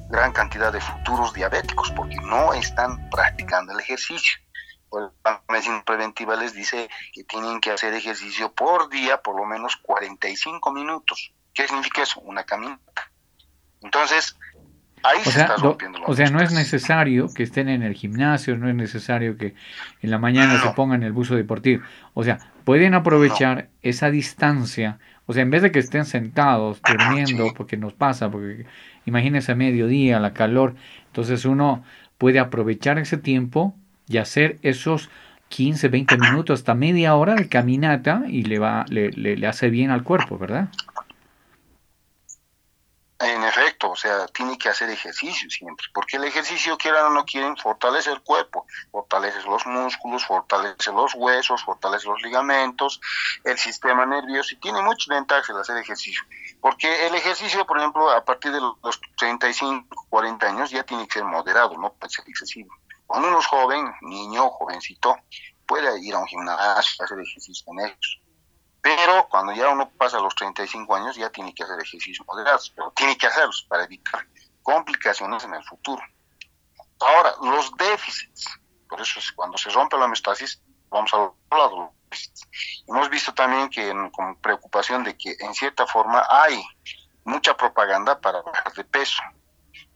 gran 0.09 0.33
cantidad 0.33 0.73
de 0.73 0.81
futuros 0.81 1.33
diabéticos 1.33 1.91
porque 1.93 2.17
no 2.23 2.55
están 2.55 3.11
practicando 3.11 3.73
el 3.73 3.81
ejercicio. 3.81 4.39
Pues, 4.89 5.07
la 5.25 5.43
medicina 5.49 5.83
preventiva 5.85 6.37
les 6.37 6.55
dice 6.55 6.89
que 7.13 7.25
tienen 7.25 7.61
que 7.61 7.71
hacer 7.71 7.95
ejercicio 7.95 8.53
por 8.53 8.89
día 8.89 9.21
por 9.21 9.37
lo 9.37 9.45
menos 9.45 9.77
45 9.77 10.73
minutos. 10.73 11.33
¿Qué 11.53 11.67
significa 11.67 12.03
eso? 12.03 12.21
Una 12.21 12.45
caminata. 12.45 13.11
Entonces, 13.83 14.37
Ahí 15.03 15.19
o 15.25 15.31
sea, 15.31 15.55
o 16.07 16.15
sea, 16.15 16.31
no 16.31 16.41
es 16.41 16.53
necesario 16.53 17.29
que 17.33 17.43
estén 17.43 17.69
en 17.69 17.83
el 17.83 17.95
gimnasio, 17.95 18.57
no 18.57 18.69
es 18.69 18.75
necesario 18.75 19.37
que 19.37 19.55
en 20.03 20.11
la 20.11 20.19
mañana 20.19 20.61
se 20.61 20.71
pongan 20.71 21.03
el 21.03 21.13
buzo 21.13 21.37
deportivo. 21.37 21.85
O 22.15 22.25
sea, 22.25 22.39
pueden 22.65 22.95
aprovechar 22.95 23.69
esa 23.83 24.11
distancia. 24.11 24.99
O 25.27 25.33
sea, 25.33 25.43
en 25.43 25.51
vez 25.51 25.63
de 25.63 25.71
que 25.71 25.79
estén 25.79 26.07
sentados 26.07 26.81
durmiendo, 26.83 27.53
porque 27.55 27.77
nos 27.77 27.93
pasa, 27.93 28.31
porque 28.31 28.67
imagínense 29.05 29.53
a 29.53 29.55
mediodía, 29.55 30.19
la 30.19 30.33
calor, 30.33 30.75
entonces 31.07 31.45
uno 31.45 31.85
puede 32.19 32.41
aprovechar 32.41 32.99
ese 32.99 33.19
tiempo 33.19 33.77
y 34.09 34.19
hacer 34.19 34.59
esos 34.63 35.11
15, 35.49 35.89
20 35.89 36.19
minutos, 36.19 36.61
hasta 36.61 36.75
media 36.75 37.15
hora 37.15 37.35
de 37.35 37.49
caminata 37.49 38.23
y 38.27 38.43
le, 38.43 38.59
va, 38.59 38.85
le, 38.89 39.11
le 39.11 39.47
hace 39.47 39.71
bien 39.71 39.91
al 39.91 40.03
cuerpo, 40.03 40.39
¿verdad? 40.39 40.69
En 43.19 43.43
efecto, 43.45 43.93
o 43.93 43.97
sea, 43.97 44.27
tiene 44.27 44.59
que 44.59 44.69
hacer 44.69 44.91
ejercicio 44.91 45.49
siempre, 45.49 45.87
porque 45.95 46.19
el 46.19 46.25
ejercicio, 46.25 46.77
quieran 46.77 47.07
o 47.07 47.11
no 47.11 47.25
quieren, 47.25 47.57
fortalece 47.57 48.11
el 48.11 48.21
cuerpo, 48.21 48.67
fortalece 48.93 49.39
los 49.47 49.65
músculos, 49.65 50.27
fortalece 50.27 50.93
los 50.93 51.15
huesos, 51.15 51.65
fortalece 51.65 52.09
los 52.09 52.21
ligamentos, 52.21 53.01
el 53.43 53.57
sistema 53.57 54.05
nervioso, 54.05 54.55
y 54.55 54.59
tiene 54.59 54.83
muchas 54.83 55.07
ventajas 55.07 55.49
el 55.49 55.57
hacer 55.57 55.79
ejercicio. 55.79 56.25
Porque 56.61 57.07
el 57.07 57.15
ejercicio, 57.15 57.65
por 57.65 57.79
ejemplo, 57.79 58.11
a 58.11 58.23
partir 58.23 58.53
de 58.53 58.61
los 58.61 59.01
35, 59.17 60.07
40 60.11 60.47
años 60.49 60.71
ya 60.71 60.83
tiene 60.83 61.07
que 61.07 61.15
ser 61.15 61.25
moderado, 61.25 61.75
no 61.79 61.95
puede 61.95 62.11
ser 62.11 62.29
excesivo. 62.29 62.75
Cuando 63.07 63.29
uno 63.29 63.41
es 63.41 63.47
joven, 63.47 63.93
niño, 64.03 64.51
jovencito, 64.51 65.17
puede 65.67 66.01
ir 66.01 66.15
a 66.15 66.19
un 66.19 66.27
gimnasio, 66.27 67.05
hacer 67.05 67.19
ejercicio 67.21 67.73
en 67.73 67.87
ellos 67.87 68.21
pero 68.87 69.27
cuando 69.29 69.53
ya 69.53 69.69
uno 69.71 69.91
pasa 69.99 70.21
los 70.21 70.33
35 70.37 70.95
años 70.95 71.17
ya 71.17 71.29
tiene 71.31 71.53
que 71.53 71.65
hacer 71.65 71.77
ejercicios 71.81 72.25
moderados, 72.25 72.71
pero 72.71 72.93
tiene 72.93 73.19
que 73.19 73.27
hacerlos 73.27 73.67
para 73.69 73.83
evitar 73.83 74.25
complicaciones 74.63 75.43
en 75.43 75.55
el 75.55 75.65
futuro. 75.65 76.01
Ahora, 77.01 77.35
los 77.43 77.77
déficits, 77.77 78.47
por 78.89 79.01
eso 79.01 79.19
es 79.19 79.33
cuando 79.33 79.59
se 79.59 79.71
rompe 79.71 79.97
la 79.97 80.05
homeostasis, 80.05 80.63
vamos 80.89 81.13
a 81.13 81.33
déficits. 82.09 82.49
Hemos 82.87 83.11
visto 83.11 83.35
también 83.35 83.69
que 83.71 83.93
con 84.13 84.41
preocupación 84.41 85.03
de 85.03 85.17
que 85.17 85.35
en 85.41 85.53
cierta 85.53 85.85
forma 85.89 86.25
hay 86.31 86.65
mucha 87.25 87.57
propaganda 87.57 88.21
para 88.21 88.41
bajar 88.43 88.73
de 88.73 88.85
peso. 88.85 89.21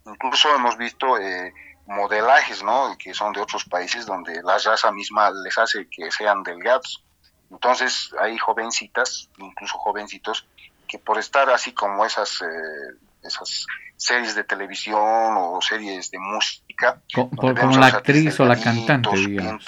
Incluso 0.04 0.52
hemos 0.52 0.76
visto 0.76 1.16
eh, 1.16 1.54
modelajes, 1.86 2.62
¿no? 2.62 2.96
Que 2.98 3.14
son 3.14 3.32
de 3.32 3.40
otros 3.40 3.64
países 3.64 4.06
donde 4.06 4.42
la 4.42 4.58
raza 4.58 4.92
misma 4.92 5.30
les 5.30 5.56
hace 5.58 5.88
que 5.88 6.10
sean 6.10 6.42
delgados 6.42 7.02
entonces 7.50 8.10
hay 8.18 8.38
jovencitas, 8.38 9.28
incluso 9.38 9.76
jovencitos, 9.78 10.46
que 10.86 10.98
por 10.98 11.18
estar 11.18 11.50
así 11.50 11.72
como 11.72 12.04
esas, 12.04 12.42
eh, 12.42 12.96
esas 13.22 13.66
series 13.96 14.34
de 14.34 14.44
televisión 14.44 15.00
o 15.36 15.58
series 15.60 16.10
de 16.10 16.18
música, 16.18 17.00
como 17.12 17.76
la 17.76 17.86
actriz 17.86 18.38
o 18.40 18.44
la 18.44 18.58
cantante, 18.58 19.10
bien 19.26 19.58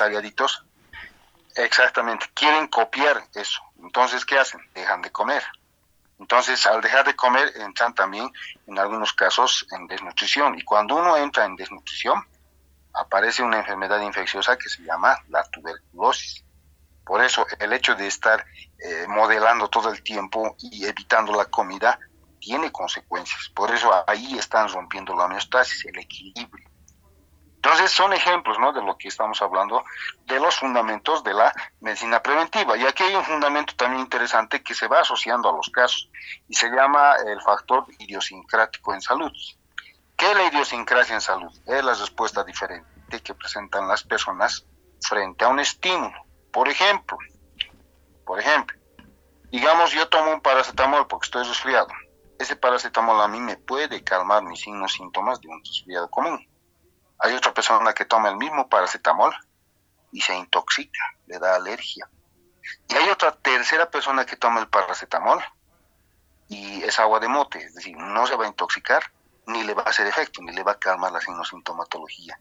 exactamente, 1.56 2.26
quieren 2.34 2.68
copiar 2.68 3.24
eso. 3.34 3.60
Entonces, 3.82 4.24
¿qué 4.24 4.38
hacen? 4.38 4.60
Dejan 4.74 5.02
de 5.02 5.10
comer. 5.10 5.42
Entonces, 6.22 6.64
al 6.68 6.80
dejar 6.80 7.04
de 7.04 7.16
comer, 7.16 7.52
entran 7.56 7.96
también, 7.96 8.30
en 8.68 8.78
algunos 8.78 9.12
casos, 9.12 9.66
en 9.72 9.88
desnutrición. 9.88 10.56
Y 10.56 10.62
cuando 10.62 10.94
uno 10.94 11.16
entra 11.16 11.44
en 11.44 11.56
desnutrición, 11.56 12.24
aparece 12.94 13.42
una 13.42 13.58
enfermedad 13.58 14.00
infecciosa 14.00 14.56
que 14.56 14.68
se 14.68 14.84
llama 14.84 15.18
la 15.30 15.42
tuberculosis. 15.50 16.44
Por 17.04 17.24
eso 17.24 17.44
el 17.58 17.72
hecho 17.72 17.96
de 17.96 18.06
estar 18.06 18.46
eh, 18.78 19.04
modelando 19.08 19.66
todo 19.66 19.90
el 19.90 20.00
tiempo 20.04 20.54
y 20.60 20.84
evitando 20.84 21.32
la 21.32 21.46
comida 21.46 21.98
tiene 22.38 22.70
consecuencias. 22.70 23.48
Por 23.52 23.72
eso 23.74 23.90
ahí 24.06 24.38
están 24.38 24.68
rompiendo 24.68 25.16
la 25.16 25.24
homeostasis, 25.24 25.86
el 25.86 25.98
equilibrio. 25.98 26.70
Entonces 27.64 27.92
son 27.92 28.12
ejemplos 28.12 28.58
¿no? 28.58 28.72
de 28.72 28.82
lo 28.82 28.98
que 28.98 29.06
estamos 29.06 29.40
hablando, 29.40 29.84
de 30.26 30.40
los 30.40 30.56
fundamentos 30.56 31.22
de 31.22 31.32
la 31.32 31.54
medicina 31.80 32.20
preventiva. 32.20 32.76
Y 32.76 32.84
aquí 32.84 33.04
hay 33.04 33.14
un 33.14 33.22
fundamento 33.22 33.76
también 33.76 34.02
interesante 34.02 34.64
que 34.64 34.74
se 34.74 34.88
va 34.88 35.00
asociando 35.00 35.48
a 35.48 35.52
los 35.52 35.70
casos 35.70 36.10
y 36.48 36.54
se 36.56 36.68
llama 36.70 37.14
el 37.24 37.40
factor 37.40 37.86
idiosincrático 38.00 38.92
en 38.94 39.00
salud. 39.00 39.30
¿Qué 40.16 40.28
es 40.28 40.36
la 40.36 40.44
idiosincrasia 40.46 41.14
en 41.14 41.20
salud? 41.20 41.52
Es 41.64 41.84
la 41.84 41.94
respuesta 41.94 42.42
diferente 42.42 43.22
que 43.22 43.32
presentan 43.32 43.86
las 43.86 44.02
personas 44.02 44.66
frente 45.00 45.44
a 45.44 45.48
un 45.48 45.60
estímulo. 45.60 46.20
Por 46.52 46.68
ejemplo, 46.68 47.16
por 48.26 48.40
ejemplo, 48.40 48.76
digamos 49.52 49.92
yo 49.92 50.08
tomo 50.08 50.32
un 50.32 50.40
paracetamol 50.40 51.06
porque 51.06 51.26
estoy 51.26 51.44
resfriado. 51.44 51.88
Ese 52.40 52.56
paracetamol 52.56 53.20
a 53.20 53.28
mí 53.28 53.38
me 53.38 53.56
puede 53.56 54.02
calmar 54.02 54.42
mis 54.42 54.62
signos 54.62 54.94
síntomas 54.94 55.40
de 55.40 55.46
un 55.46 55.62
resfriado 55.64 56.10
común. 56.10 56.44
Hay 57.22 57.34
otra 57.34 57.54
persona 57.54 57.92
que 57.92 58.04
toma 58.04 58.28
el 58.28 58.36
mismo 58.36 58.68
paracetamol 58.68 59.32
y 60.10 60.20
se 60.20 60.36
intoxica, 60.36 61.00
le 61.26 61.38
da 61.38 61.54
alergia. 61.54 62.08
Y 62.88 62.94
hay 62.94 63.08
otra 63.10 63.32
tercera 63.32 63.90
persona 63.90 64.26
que 64.26 64.36
toma 64.36 64.60
el 64.60 64.68
paracetamol 64.68 65.42
y 66.48 66.82
es 66.82 66.98
agua 66.98 67.20
de 67.20 67.28
mote, 67.28 67.58
es 67.62 67.74
decir, 67.74 67.96
no 67.96 68.26
se 68.26 68.36
va 68.36 68.44
a 68.44 68.48
intoxicar, 68.48 69.04
ni 69.46 69.62
le 69.62 69.74
va 69.74 69.82
a 69.82 69.90
hacer 69.90 70.06
efecto, 70.06 70.42
ni 70.42 70.52
le 70.52 70.62
va 70.62 70.72
a 70.72 70.78
calmar 70.78 71.12
la 71.12 71.20
sintomatología. 71.20 72.38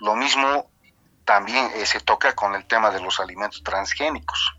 Lo 0.00 0.14
mismo 0.16 0.70
también 1.24 1.70
eh, 1.74 1.86
se 1.86 2.00
toca 2.00 2.34
con 2.34 2.54
el 2.54 2.66
tema 2.66 2.90
de 2.90 3.00
los 3.00 3.20
alimentos 3.20 3.62
transgénicos. 3.62 4.56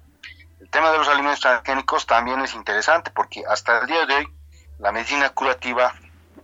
El 0.59 0.69
tema 0.69 0.91
de 0.91 0.97
los 0.97 1.07
alimentos 1.07 1.41
transgénicos 1.41 2.05
también 2.05 2.39
es 2.41 2.53
interesante 2.53 3.11
porque 3.11 3.43
hasta 3.47 3.79
el 3.79 3.87
día 3.87 4.05
de 4.05 4.15
hoy 4.15 4.33
la 4.77 4.91
medicina 4.91 5.29
curativa 5.29 5.93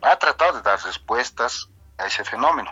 ha 0.01 0.15
tratado 0.17 0.53
de 0.53 0.62
dar 0.62 0.79
respuestas 0.81 1.69
a 1.98 2.05
ese 2.05 2.24
fenómeno. 2.24 2.72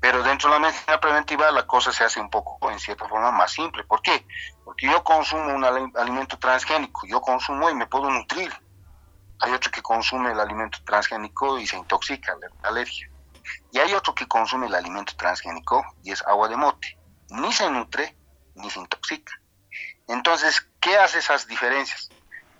Pero 0.00 0.22
dentro 0.22 0.48
de 0.48 0.56
la 0.56 0.60
medicina 0.60 1.00
preventiva 1.00 1.50
la 1.50 1.66
cosa 1.66 1.92
se 1.92 2.04
hace 2.04 2.20
un 2.20 2.30
poco, 2.30 2.70
en 2.70 2.78
cierta 2.78 3.08
forma, 3.08 3.32
más 3.32 3.52
simple. 3.52 3.82
¿Por 3.84 4.00
qué? 4.00 4.24
Porque 4.64 4.86
yo 4.86 5.02
consumo 5.02 5.54
un 5.54 5.64
alimento 5.64 6.38
transgénico, 6.38 7.06
yo 7.06 7.20
consumo 7.20 7.68
y 7.68 7.74
me 7.74 7.86
puedo 7.86 8.08
nutrir. 8.08 8.52
Hay 9.40 9.52
otro 9.52 9.70
que 9.70 9.82
consume 9.82 10.32
el 10.32 10.40
alimento 10.40 10.78
transgénico 10.84 11.58
y 11.58 11.66
se 11.66 11.76
intoxica, 11.76 12.36
le 12.36 12.48
alergia. 12.62 13.10
Y 13.72 13.78
hay 13.78 13.92
otro 13.94 14.14
que 14.14 14.26
consume 14.26 14.66
el 14.66 14.74
alimento 14.74 15.14
transgénico 15.16 15.84
y 16.02 16.12
es 16.12 16.22
agua 16.26 16.48
de 16.48 16.56
mote. 16.56 16.98
Ni 17.30 17.52
se 17.52 17.70
nutre 17.70 18.16
ni 18.54 18.70
se 18.70 18.80
intoxica. 18.80 19.32
Entonces, 20.06 20.66
¿qué 20.80 20.96
hace 20.96 21.18
esas 21.18 21.46
diferencias? 21.46 22.10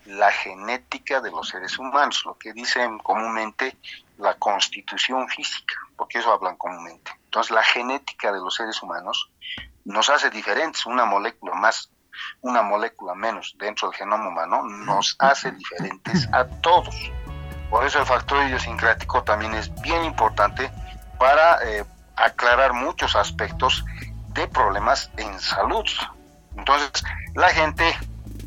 La 0.05 0.31
genética 0.31 1.21
de 1.21 1.31
los 1.31 1.49
seres 1.49 1.79
humanos, 1.79 2.23
lo 2.25 2.39
que 2.39 2.53
dicen 2.53 2.99
comúnmente 2.99 3.77
la 4.19 4.35
constitución 4.35 5.29
física, 5.29 5.75
porque 5.97 6.19
eso 6.19 6.33
hablan 6.33 6.57
comúnmente. 6.57 7.11
Entonces, 7.39 7.55
la 7.55 7.63
genética 7.63 8.33
de 8.33 8.41
los 8.41 8.57
seres 8.57 8.83
humanos 8.83 9.31
nos 9.85 10.11
hace 10.11 10.29
diferentes. 10.29 10.85
Una 10.87 11.05
molécula 11.05 11.55
más, 11.55 11.89
una 12.41 12.63
molécula 12.63 13.15
menos 13.15 13.55
dentro 13.61 13.89
del 13.89 13.97
genoma 13.97 14.27
humano 14.27 14.65
nos 14.65 15.15
hace 15.21 15.53
diferentes 15.53 16.29
a 16.33 16.45
todos. 16.49 16.97
Por 17.71 17.87
eso 17.87 18.01
el 18.01 18.07
factor 18.07 18.45
idiosincrático 18.45 19.23
también 19.23 19.55
es 19.55 19.73
bien 19.83 20.05
importante 20.05 20.69
para 21.17 21.63
eh, 21.63 21.85
aclarar 22.17 22.73
muchos 22.73 23.15
aspectos 23.15 23.85
de 24.31 24.49
problemas 24.49 25.13
en 25.17 25.39
salud. 25.39 25.87
Entonces, 26.57 26.91
la 27.37 27.51
gente 27.51 27.85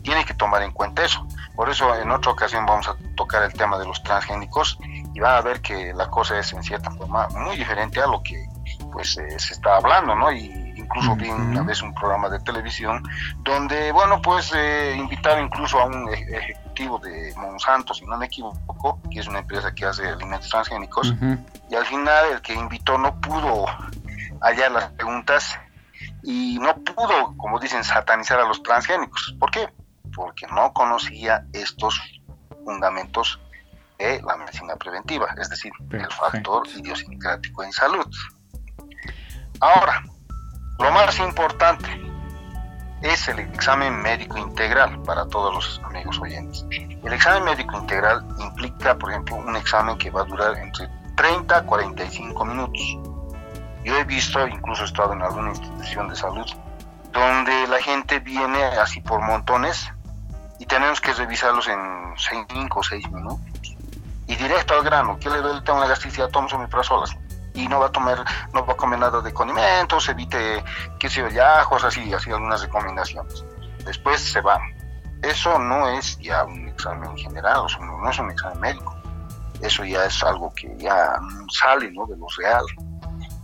tiene 0.04 0.26
que 0.26 0.34
tomar 0.34 0.64
en 0.64 0.74
cuenta 0.74 1.06
eso. 1.06 1.26
Por 1.56 1.70
eso 1.70 1.96
en 1.96 2.12
otra 2.12 2.34
ocasión 2.34 2.66
vamos 2.66 2.90
a 2.90 2.98
tocar 3.16 3.44
el 3.44 3.54
tema 3.54 3.78
de 3.78 3.86
los 3.86 4.04
transgénicos 4.04 4.78
y 5.14 5.20
van 5.22 5.36
a 5.36 5.42
ver 5.42 5.62
que 5.62 5.94
la 5.94 6.10
cosa 6.10 6.38
es 6.38 6.52
en 6.52 6.62
cierta 6.62 6.92
forma 6.92 7.30
muy 7.30 7.56
diferente 7.56 8.02
a 8.02 8.08
lo 8.08 8.22
que 8.22 8.51
pues 8.92 9.18
eh, 9.18 9.40
se 9.40 9.54
está 9.54 9.78
hablando, 9.78 10.16
¿no? 10.16 10.32
Y 10.32 10.74
incluso 10.76 11.16
vi 11.16 11.30
una 11.30 11.64
vez 11.64 11.82
un 11.82 11.94
programa 11.94 12.30
de 12.30 12.40
televisión 12.40 13.04
donde, 13.40 13.92
bueno, 13.92 14.22
pues 14.22 14.52
eh, 14.54 14.96
invitaron 14.98 15.46
incluso 15.46 15.80
a 15.80 15.86
un 15.86 16.10
ejecutivo 16.10 17.00
de 17.00 17.34
Monsanto, 17.38 17.94
si 17.94 18.06
no 18.06 18.18
me 18.18 18.26
equivoco, 18.26 19.00
que 19.10 19.20
es 19.20 19.28
una 19.28 19.40
empresa 19.40 19.74
que 19.74 19.86
hace 19.86 20.08
alimentos 20.08 20.50
transgénicos, 20.50 21.14
y 21.70 21.76
al 21.76 21.86
final 21.86 22.34
el 22.34 22.42
que 22.42 22.54
invitó 22.54 22.98
no 22.98 23.20
pudo 23.22 23.66
hallar 24.42 24.72
las 24.72 24.92
preguntas 24.92 25.58
y 26.24 26.60
no 26.60 26.76
pudo, 26.76 27.36
como 27.38 27.60
dicen, 27.60 27.84
satanizar 27.84 28.40
a 28.40 28.48
los 28.48 28.62
transgénicos. 28.64 29.36
¿Por 29.40 29.52
qué? 29.52 29.68
Porque 30.14 30.48
no 30.48 30.74
conocía 30.74 31.46
estos 31.54 32.00
fundamentos 32.64 33.40
de 33.98 34.22
la 34.22 34.36
medicina 34.38 34.76
preventiva, 34.76 35.34
es 35.40 35.50
decir, 35.50 35.72
el 35.92 36.12
factor 36.12 36.68
idiosincrático 36.68 37.64
en 37.64 37.72
salud. 37.72 38.06
Ahora, 39.62 40.04
lo 40.80 40.92
más 40.92 41.20
importante 41.20 41.88
es 43.04 43.28
el 43.28 43.38
examen 43.38 44.02
médico 44.02 44.40
integral 44.40 45.00
para 45.04 45.28
todos 45.28 45.54
los 45.54 45.82
amigos 45.86 46.20
oyentes. 46.20 46.66
El 46.72 47.14
examen 47.14 47.44
médico 47.44 47.78
integral 47.78 48.26
implica, 48.40 48.98
por 48.98 49.12
ejemplo, 49.12 49.36
un 49.36 49.56
examen 49.56 50.00
que 50.00 50.10
va 50.10 50.22
a 50.22 50.24
durar 50.24 50.58
entre 50.58 50.90
30 51.16 51.58
a 51.58 51.64
45 51.64 52.44
minutos. 52.44 52.82
Yo 53.84 53.96
he 53.96 54.04
visto, 54.04 54.48
incluso 54.48 54.82
he 54.82 54.88
estado 54.88 55.14
en 55.14 55.22
alguna 55.22 55.50
institución 55.50 56.10
de 56.10 56.16
salud, 56.16 56.52
donde 57.12 57.68
la 57.68 57.80
gente 57.84 58.20
viene 58.20 58.64
así 58.64 59.00
por 59.02 59.22
montones 59.22 59.92
y 60.58 60.66
tenemos 60.66 61.00
que 61.00 61.14
revisarlos 61.14 61.68
en 61.68 62.16
5 62.18 62.80
o 62.80 62.84
6 62.84 63.12
minutos. 63.12 63.40
y 64.26 64.36
directo 64.38 64.74
al 64.74 64.84
grano. 64.84 65.20
¿Qué 65.20 65.30
le 65.30 65.40
duele? 65.40 65.62
Tengo 65.62 65.80
una 65.80 65.88
gastritis, 65.88 66.24
tomo 66.32 66.48
solas 66.50 67.16
y 67.54 67.68
no 67.68 67.80
va 67.80 67.88
a 67.88 67.92
tomar, 67.92 68.24
no 68.54 68.66
va 68.66 68.74
a 68.74 68.78
comer 68.78 69.00
nada 69.00 69.22
de 69.22 69.34
condimentos, 69.34 70.08
evite, 70.10 70.64
qué 71.00 71.10
sé 71.10 71.24
yo, 71.32 71.46
ajos, 71.46 71.84
así, 71.84 72.14
así 72.14 72.32
algunas 72.32 72.62
recomendaciones. 72.62 73.44
Después 73.86 74.22
se 74.22 74.42
va. 74.42 74.60
Eso 75.22 75.60
no 75.60 75.90
es 75.90 76.18
ya 76.20 76.44
un 76.44 76.68
examen 76.68 77.16
general, 77.18 77.64
no 77.80 78.10
es 78.10 78.20
un 78.20 78.32
examen 78.32 78.60
médico. 78.60 78.96
Eso 79.62 79.86
ya 79.86 80.06
es 80.06 80.24
algo 80.24 80.52
que 80.56 80.76
ya 80.78 81.20
sale 81.52 81.92
¿no? 81.92 82.06
de 82.08 82.18
lo 82.18 82.26
real. 82.38 82.66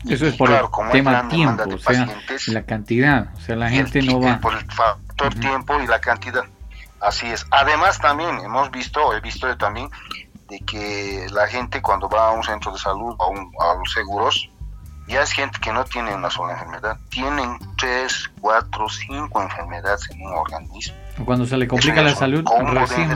Eso 0.09 0.27
es 0.27 0.35
por 0.35 0.49
el 0.49 0.61
tema 0.91 1.27
tiempo, 1.27 1.63
o 1.63 1.77
sea, 1.77 2.07
la 2.47 2.63
cantidad, 2.63 3.27
o 3.35 3.39
sea, 3.41 3.55
la 3.55 3.69
gente 3.69 4.01
no 4.01 4.21
va... 4.21 4.39
Por 4.39 4.53
el 4.53 4.71
factor 4.71 5.33
tiempo 5.35 5.79
y 5.81 5.87
la 5.87 5.99
cantidad, 5.99 6.43
así 7.01 7.27
es. 7.27 7.45
Además 7.51 7.99
también 7.99 8.39
hemos 8.39 8.71
visto, 8.71 9.13
he 9.13 9.19
visto 9.19 9.55
también, 9.57 9.89
de 10.47 10.59
que 10.59 11.27
la 11.31 11.47
gente 11.47 11.81
cuando 11.81 12.09
va 12.09 12.29
a 12.29 12.31
un 12.31 12.43
centro 12.43 12.71
de 12.71 12.79
salud 12.79 13.15
o 13.17 13.33
a, 13.61 13.75
los 13.75 13.91
seguros, 13.91 14.49
ya 15.07 15.21
es 15.21 15.31
gente 15.31 15.59
que 15.59 15.71
no 15.71 15.85
tiene 15.85 16.13
una 16.13 16.29
sola 16.29 16.53
enfermedad, 16.53 16.97
tienen 17.09 17.57
tres, 17.77 18.29
cuatro, 18.41 18.87
cinco 18.89 19.41
enfermedades 19.41 20.09
en 20.11 20.21
un 20.25 20.33
organismo. 20.33 20.95
Cuando 21.25 21.45
se 21.45 21.57
le 21.57 21.67
complica 21.67 22.01
la 22.01 22.15
salud, 22.15 22.43
recién 22.73 23.09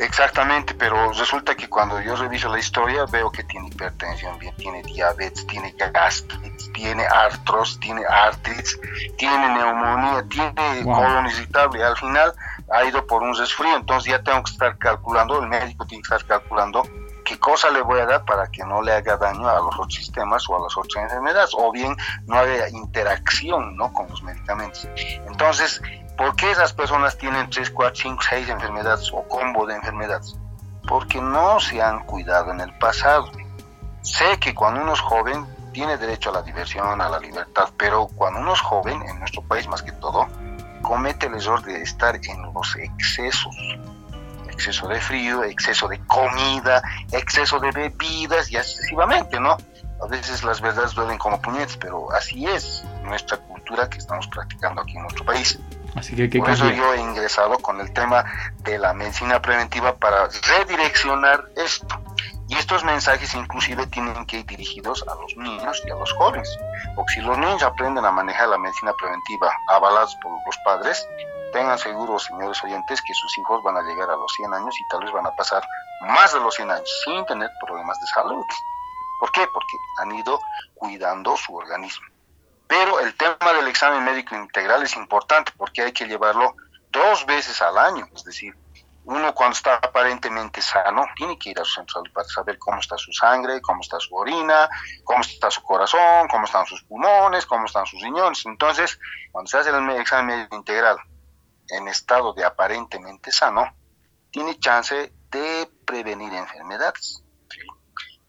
Exactamente, 0.00 0.72
pero 0.72 1.12
resulta 1.12 1.54
que 1.54 1.68
cuando 1.68 2.00
yo 2.00 2.16
reviso 2.16 2.48
la 2.48 2.58
historia 2.58 3.04
veo 3.04 3.30
que 3.30 3.44
tiene 3.44 3.68
hipertensión, 3.68 4.38
bien, 4.38 4.54
tiene 4.56 4.82
diabetes, 4.82 5.46
tiene 5.46 5.74
gastritis, 5.92 6.72
tiene 6.72 7.04
artros, 7.04 7.78
tiene 7.80 8.02
artritis, 8.06 8.80
tiene 9.18 9.48
neumonía, 9.52 10.24
tiene 10.30 10.84
colon 10.84 11.26
irritable. 11.26 11.84
Al 11.84 11.98
final 11.98 12.32
ha 12.70 12.84
ido 12.84 13.06
por 13.06 13.22
un 13.22 13.34
resfrío, 13.34 13.76
entonces 13.76 14.12
ya 14.12 14.22
tengo 14.22 14.42
que 14.42 14.52
estar 14.52 14.78
calculando, 14.78 15.40
el 15.42 15.48
médico 15.48 15.86
tiene 15.86 16.02
que 16.02 16.14
estar 16.14 16.26
calculando 16.26 16.82
qué 17.24 17.38
cosa 17.38 17.70
le 17.70 17.82
voy 17.82 18.00
a 18.00 18.06
dar 18.06 18.24
para 18.24 18.46
que 18.48 18.64
no 18.64 18.82
le 18.82 18.92
haga 18.92 19.16
daño 19.16 19.48
a 19.48 19.56
los 19.56 19.74
otros 19.74 19.94
sistemas 19.94 20.48
o 20.48 20.56
a 20.56 20.62
las 20.62 20.76
otras 20.76 21.04
enfermedades, 21.04 21.50
o 21.54 21.70
bien 21.70 21.96
no 22.26 22.38
haya 22.38 22.68
interacción 22.68 23.76
¿no? 23.76 23.92
con 23.92 24.08
los 24.08 24.22
medicamentos. 24.22 24.88
Entonces, 25.26 25.80
¿Por 26.20 26.36
qué 26.36 26.50
esas 26.50 26.74
personas 26.74 27.16
tienen 27.16 27.48
3, 27.48 27.70
4, 27.70 28.02
5, 28.02 28.22
6 28.28 28.48
enfermedades 28.50 29.10
o 29.10 29.26
combo 29.26 29.64
de 29.64 29.74
enfermedades? 29.74 30.36
Porque 30.86 31.18
no 31.18 31.58
se 31.60 31.80
han 31.80 32.04
cuidado 32.04 32.50
en 32.50 32.60
el 32.60 32.76
pasado. 32.76 33.30
Sé 34.02 34.38
que 34.38 34.54
cuando 34.54 34.82
uno 34.82 34.92
es 34.92 35.00
joven 35.00 35.46
tiene 35.72 35.96
derecho 35.96 36.28
a 36.28 36.34
la 36.34 36.42
diversión, 36.42 37.00
a 37.00 37.08
la 37.08 37.18
libertad, 37.18 37.70
pero 37.78 38.06
cuando 38.06 38.40
uno 38.40 38.52
es 38.52 38.60
joven, 38.60 39.00
en 39.00 39.18
nuestro 39.18 39.40
país 39.40 39.66
más 39.66 39.82
que 39.82 39.92
todo, 39.92 40.28
comete 40.82 41.26
el 41.26 41.34
error 41.34 41.62
de 41.62 41.82
estar 41.82 42.16
en 42.16 42.42
los 42.52 42.76
excesos. 42.76 43.56
Exceso 44.50 44.88
de 44.88 45.00
frío, 45.00 45.44
exceso 45.44 45.88
de 45.88 45.98
comida, 46.06 46.82
exceso 47.12 47.58
de 47.60 47.70
bebidas 47.70 48.50
y 48.50 48.56
excesivamente, 48.56 49.40
¿no? 49.40 49.56
A 50.02 50.06
veces 50.06 50.42
las 50.44 50.60
verdades 50.60 50.94
duelen 50.94 51.18
como 51.18 51.40
puñetes, 51.40 51.76
pero 51.76 52.10
así 52.12 52.46
es 52.46 52.84
nuestra 53.02 53.36
cultura 53.38 53.88
que 53.88 53.98
estamos 53.98 54.26
practicando 54.28 54.82
aquí 54.82 54.96
en 54.96 55.02
nuestro 55.02 55.24
país. 55.24 55.58
Así 55.94 56.14
que, 56.14 56.38
Por 56.38 56.50
eso 56.50 56.70
yo 56.70 56.94
he 56.94 57.00
ingresado 57.00 57.58
con 57.58 57.80
el 57.80 57.92
tema 57.92 58.24
de 58.62 58.78
la 58.78 58.94
medicina 58.94 59.42
preventiva 59.42 59.96
para 59.96 60.28
redireccionar 60.28 61.44
esto. 61.56 62.00
Y 62.50 62.56
estos 62.56 62.82
mensajes 62.82 63.32
inclusive 63.36 63.86
tienen 63.86 64.26
que 64.26 64.40
ir 64.40 64.46
dirigidos 64.46 65.04
a 65.06 65.14
los 65.14 65.36
niños 65.36 65.80
y 65.86 65.90
a 65.92 65.94
los 65.94 66.12
jóvenes. 66.14 66.58
Porque 66.96 67.12
si 67.14 67.20
los 67.20 67.38
niños 67.38 67.62
aprenden 67.62 68.04
a 68.04 68.10
manejar 68.10 68.48
la 68.48 68.58
medicina 68.58 68.92
preventiva 68.94 69.52
avalados 69.68 70.16
por 70.20 70.32
los 70.44 70.58
padres, 70.64 71.08
tengan 71.52 71.78
seguros, 71.78 72.24
señores 72.24 72.62
oyentes, 72.64 73.00
que 73.02 73.14
sus 73.14 73.38
hijos 73.38 73.62
van 73.62 73.76
a 73.76 73.82
llegar 73.82 74.10
a 74.10 74.16
los 74.16 74.32
100 74.34 74.52
años 74.52 74.74
y 74.80 74.88
tal 74.88 75.04
vez 75.04 75.12
van 75.12 75.26
a 75.26 75.36
pasar 75.36 75.62
más 76.00 76.34
de 76.34 76.40
los 76.40 76.52
100 76.56 76.72
años 76.72 77.02
sin 77.04 77.24
tener 77.26 77.48
problemas 77.64 78.00
de 78.00 78.06
salud. 78.08 78.44
¿Por 79.20 79.30
qué? 79.30 79.46
Porque 79.54 79.76
han 79.98 80.10
ido 80.10 80.40
cuidando 80.74 81.36
su 81.36 81.54
organismo. 81.54 82.06
Pero 82.66 82.98
el 82.98 83.16
tema 83.16 83.52
del 83.54 83.68
examen 83.68 84.02
médico 84.02 84.34
integral 84.34 84.82
es 84.82 84.96
importante 84.96 85.52
porque 85.56 85.82
hay 85.82 85.92
que 85.92 86.06
llevarlo 86.06 86.56
dos 86.90 87.24
veces 87.26 87.62
al 87.62 87.78
año, 87.78 88.08
es 88.12 88.24
decir, 88.24 88.56
uno 89.04 89.34
cuando 89.34 89.54
está 89.54 89.76
aparentemente 89.76 90.60
sano 90.60 91.06
tiene 91.16 91.38
que 91.38 91.50
ir 91.50 91.60
a 91.60 91.64
su 91.64 91.74
centro 91.74 92.00
de 92.00 92.08
salud 92.08 92.14
para 92.14 92.28
saber 92.28 92.58
cómo 92.58 92.80
está 92.80 92.98
su 92.98 93.12
sangre, 93.12 93.60
cómo 93.60 93.80
está 93.80 93.98
su 93.98 94.14
orina, 94.14 94.68
cómo 95.04 95.20
está 95.20 95.50
su 95.50 95.62
corazón, 95.62 96.28
cómo 96.28 96.44
están 96.44 96.66
sus 96.66 96.82
pulmones, 96.84 97.46
cómo 97.46 97.66
están 97.66 97.86
sus 97.86 98.00
riñones. 98.02 98.44
Entonces, 98.46 98.98
cuando 99.32 99.50
se 99.50 99.58
hace 99.58 99.70
el 99.70 99.90
examen 99.90 100.36
médico 100.36 100.56
integral 100.56 100.98
en 101.68 101.88
estado 101.88 102.32
de 102.34 102.44
aparentemente 102.44 103.32
sano, 103.32 103.74
tiene 104.30 104.58
chance 104.58 105.12
de 105.30 105.70
prevenir 105.86 106.32
enfermedades. 106.34 107.22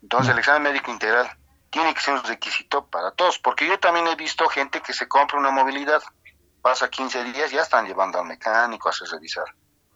Entonces, 0.01 0.31
el 0.31 0.39
examen 0.39 0.63
médico 0.63 0.89
integral 0.91 1.29
tiene 1.69 1.93
que 1.93 2.01
ser 2.01 2.15
un 2.15 2.23
requisito 2.23 2.85
para 2.87 3.11
todos, 3.11 3.39
porque 3.39 3.67
yo 3.67 3.79
también 3.79 4.07
he 4.07 4.15
visto 4.15 4.47
gente 4.49 4.81
que 4.81 4.93
se 4.93 5.07
compra 5.07 5.37
una 5.37 5.51
movilidad, 5.51 6.01
pasa 6.61 6.89
15 6.89 7.23
días, 7.25 7.51
ya 7.51 7.61
están 7.61 7.85
llevando 7.85 8.19
al 8.19 8.25
mecánico 8.25 8.89
a 8.89 8.91
hacer 8.91 9.07
revisar. 9.09 9.45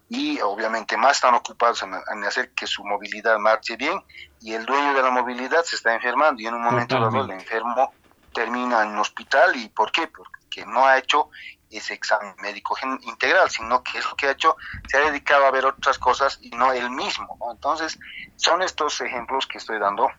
Y 0.07 0.39
obviamente 0.41 0.97
más 0.97 1.13
están 1.13 1.33
ocupados 1.33 1.83
en, 1.83 2.23
hacer 2.23 2.51
que 2.53 2.67
su 2.67 2.83
movilidad 2.83 3.39
marche 3.39 3.75
bien 3.75 4.03
y 4.39 4.53
el 4.53 4.65
dueño 4.65 4.93
de 4.93 5.01
la 5.01 5.09
movilidad 5.09 5.63
se 5.63 5.75
está 5.75 5.95
enfermando 5.95 6.41
y 6.41 6.47
en 6.47 6.53
un 6.53 6.61
momento 6.61 6.99
dado 6.99 7.23
el 7.23 7.31
enfermo 7.31 7.91
termina 8.31 8.83
en 8.83 8.89
un 8.89 8.99
hospital. 8.99 9.55
¿Y 9.55 9.69
por 9.69 9.91
qué? 9.91 10.07
Porque 10.07 10.65
no 10.65 10.85
ha 10.85 10.99
hecho 10.99 11.29
ese 11.69 11.93
examen 11.93 12.35
médico 12.41 12.77
integral, 13.01 13.49
sino 13.49 13.83
que 13.83 13.97
es 13.97 14.05
lo 14.05 14.15
que 14.15 14.27
ha 14.27 14.31
hecho, 14.31 14.55
se 14.87 14.97
ha 14.97 15.01
dedicado 15.01 15.45
a 15.45 15.51
ver 15.51 15.65
otras 15.65 15.97
cosas 15.97 16.37
y 16.41 16.51
no 16.51 16.71
él 16.71 16.89
mismo. 16.91 17.37
Entonces, 17.51 17.97
son 18.35 18.61
estos 18.61 19.01
ejemplos 19.01 19.47
que 19.47 19.57
estoy 19.57 19.79
dando 19.79 20.09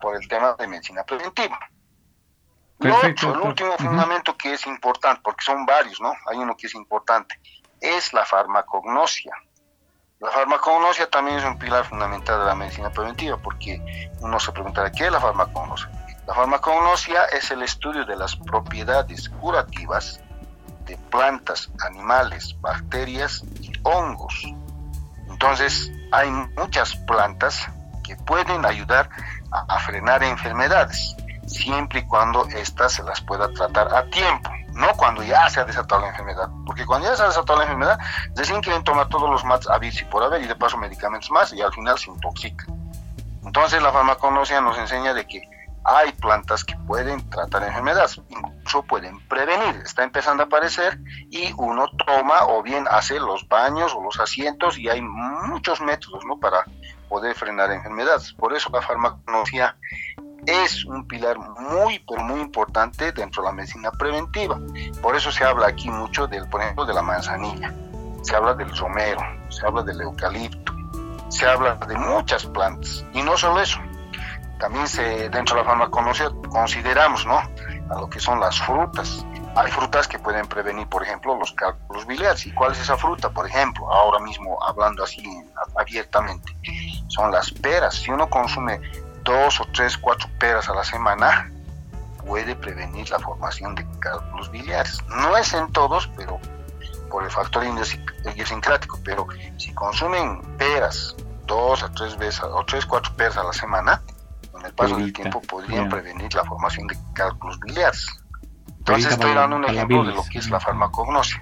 por 0.00 0.16
el 0.16 0.26
tema 0.28 0.54
de 0.54 0.66
medicina 0.66 1.04
preventiva. 1.04 1.58
Perfecto, 2.78 3.34
el 3.34 3.40
último 3.40 3.76
fundamento 3.76 4.36
que 4.36 4.52
es 4.52 4.66
importante, 4.66 5.20
porque 5.24 5.44
son 5.44 5.66
varios, 5.66 6.00
¿no? 6.00 6.12
Hay 6.30 6.38
uno 6.38 6.56
que 6.56 6.68
es 6.68 6.74
importante, 6.74 7.40
es 7.80 8.12
la 8.12 8.24
farmacognosia. 8.24 9.32
La 10.20 10.30
farmacognosia 10.30 11.08
también 11.08 11.38
es 11.38 11.44
un 11.44 11.58
pilar 11.58 11.84
fundamental 11.84 12.40
de 12.40 12.46
la 12.46 12.54
medicina 12.54 12.90
preventiva, 12.90 13.36
porque 13.36 14.10
uno 14.20 14.40
se 14.40 14.50
preguntará, 14.50 14.90
¿qué 14.90 15.06
es 15.06 15.12
la 15.12 15.20
farmacognosia? 15.20 15.90
La 16.26 16.34
farmacognosia 16.34 17.24
es 17.26 17.50
el 17.50 17.62
estudio 17.62 18.04
de 18.04 18.16
las 18.16 18.36
propiedades 18.36 19.28
curativas 19.28 20.20
de 20.86 20.96
plantas, 21.10 21.70
animales, 21.86 22.56
bacterias 22.60 23.42
y 23.60 23.72
hongos. 23.84 24.34
Entonces, 25.28 25.90
hay 26.10 26.30
muchas 26.30 26.96
plantas 26.96 27.68
que 28.02 28.16
pueden 28.16 28.64
ayudar 28.64 29.08
a, 29.50 29.78
frenar 29.78 30.22
enfermedades, 30.22 31.14
siempre 31.46 32.00
y 32.00 32.06
cuando 32.06 32.46
éstas 32.48 32.94
se 32.94 33.02
las 33.02 33.20
pueda 33.20 33.52
tratar 33.52 33.94
a 33.94 34.04
tiempo, 34.10 34.50
no 34.72 34.88
cuando 34.96 35.22
ya 35.22 35.48
se 35.48 35.60
ha 35.60 35.64
desatado 35.64 36.02
la 36.02 36.08
enfermedad, 36.08 36.48
porque 36.68 36.84
cuando 36.84 37.08
ya 37.08 37.16
se 37.16 37.22
ha 37.22 37.28
desatado 37.28 37.58
la 37.58 37.64
enfermedad, 37.64 37.98
recién 38.36 38.60
quieren 38.60 38.84
tomar 38.84 39.08
todos 39.08 39.30
los 39.30 39.42
mats 39.42 39.66
a 39.70 39.80
y 39.82 40.04
por 40.04 40.22
haber 40.22 40.42
y 40.42 40.46
de 40.46 40.54
paso 40.54 40.76
medicamentos 40.76 41.30
más 41.30 41.50
y 41.54 41.62
al 41.62 41.72
final 41.72 41.98
se 41.98 42.10
intoxica. 42.10 42.66
Entonces 43.42 43.80
la 43.80 43.90
farmacognosia 43.90 44.60
nos 44.60 44.76
enseña 44.76 45.14
de 45.14 45.26
que 45.26 45.40
hay 45.82 46.12
plantas 46.12 46.64
que 46.64 46.76
pueden 46.86 47.26
tratar 47.30 47.62
enfermedades, 47.62 48.20
incluso 48.28 48.82
pueden 48.82 49.18
prevenir, 49.28 49.80
está 49.82 50.04
empezando 50.04 50.42
a 50.42 50.46
aparecer 50.46 50.98
y 51.30 51.54
uno 51.56 51.86
toma 52.06 52.44
o 52.48 52.62
bien 52.62 52.84
hace 52.90 53.18
los 53.18 53.48
baños 53.48 53.94
o 53.94 54.02
los 54.02 54.20
asientos 54.20 54.76
y 54.76 54.90
hay 54.90 55.00
muchos 55.00 55.80
métodos 55.80 56.22
¿no? 56.26 56.38
para 56.38 56.66
poder 57.08 57.34
frenar 57.34 57.72
enfermedades. 57.72 58.34
Por 58.34 58.54
eso 58.54 58.68
la 58.70 58.82
farmacología 58.82 59.74
es 60.48 60.84
un 60.86 61.06
pilar 61.06 61.38
muy, 61.38 61.98
pero 62.08 62.22
muy 62.22 62.40
importante 62.40 63.12
dentro 63.12 63.42
de 63.42 63.48
la 63.48 63.54
medicina 63.54 63.90
preventiva. 63.90 64.58
Por 65.02 65.14
eso 65.14 65.30
se 65.30 65.44
habla 65.44 65.68
aquí 65.68 65.90
mucho, 65.90 66.26
del, 66.26 66.48
por 66.48 66.62
ejemplo, 66.62 66.86
de 66.86 66.94
la 66.94 67.02
manzanilla, 67.02 67.72
se 68.22 68.34
habla 68.34 68.54
del 68.54 68.74
romero, 68.76 69.20
se 69.50 69.66
habla 69.66 69.82
del 69.82 70.00
eucalipto, 70.00 70.72
se 71.28 71.46
habla 71.46 71.74
de 71.74 71.96
muchas 71.96 72.46
plantas. 72.46 73.04
Y 73.12 73.22
no 73.22 73.36
solo 73.36 73.60
eso, 73.60 73.78
también 74.58 74.88
se, 74.88 75.28
dentro 75.28 75.56
de 75.56 75.62
la 75.62 75.68
farmacología 75.68 76.30
consideramos 76.48 77.26
¿no? 77.26 77.38
a 77.38 78.00
lo 78.00 78.08
que 78.08 78.18
son 78.18 78.40
las 78.40 78.58
frutas. 78.60 79.24
Hay 79.54 79.70
frutas 79.70 80.08
que 80.08 80.18
pueden 80.18 80.46
prevenir, 80.46 80.86
por 80.88 81.02
ejemplo, 81.02 81.36
los 81.36 81.52
cálculos 81.52 82.06
biliares. 82.06 82.46
¿Y 82.46 82.52
cuál 82.52 82.72
es 82.72 82.80
esa 82.80 82.96
fruta? 82.96 83.28
Por 83.30 83.46
ejemplo, 83.46 83.90
ahora 83.92 84.18
mismo 84.20 84.58
hablando 84.62 85.04
así 85.04 85.22
abiertamente, 85.76 86.54
son 87.08 87.32
las 87.32 87.50
peras. 87.50 87.96
Si 87.96 88.10
uno 88.10 88.28
consume 88.30 88.80
dos 89.28 89.60
o 89.60 89.66
tres, 89.72 89.96
cuatro 89.98 90.28
peras 90.38 90.68
a 90.68 90.74
la 90.74 90.84
semana, 90.84 91.50
puede 92.26 92.56
prevenir 92.56 93.08
la 93.10 93.18
formación 93.18 93.74
de 93.74 93.86
cálculos 94.00 94.50
biliares. 94.50 95.02
No 95.08 95.36
es 95.36 95.52
en 95.52 95.70
todos, 95.72 96.10
pero 96.16 96.40
por 97.10 97.24
el 97.24 97.30
factor 97.30 97.62
idiosincrático, 97.64 98.98
pero 99.04 99.26
si 99.58 99.72
consumen 99.74 100.40
peras 100.56 101.14
dos 101.46 101.82
a 101.82 101.92
tres 101.92 102.16
veces, 102.16 102.42
o 102.42 102.64
tres, 102.66 102.86
cuatro 102.86 103.14
peras 103.16 103.36
a 103.36 103.44
la 103.44 103.52
semana, 103.52 104.02
con 104.50 104.64
el 104.64 104.72
paso 104.72 104.96
del 104.96 105.12
tiempo 105.12 105.40
podrían 105.42 105.88
prevenir 105.88 106.34
la 106.34 106.44
formación 106.44 106.86
de 106.86 106.96
cálculos 107.14 107.60
biliares. 107.60 108.06
Entonces 108.78 109.12
estoy 109.12 109.34
dando 109.34 109.56
un 109.56 109.64
ejemplo 109.64 110.04
de 110.04 110.14
lo 110.14 110.24
que 110.24 110.38
es 110.38 110.48
la 110.50 110.58
farmacognosia. 110.58 111.40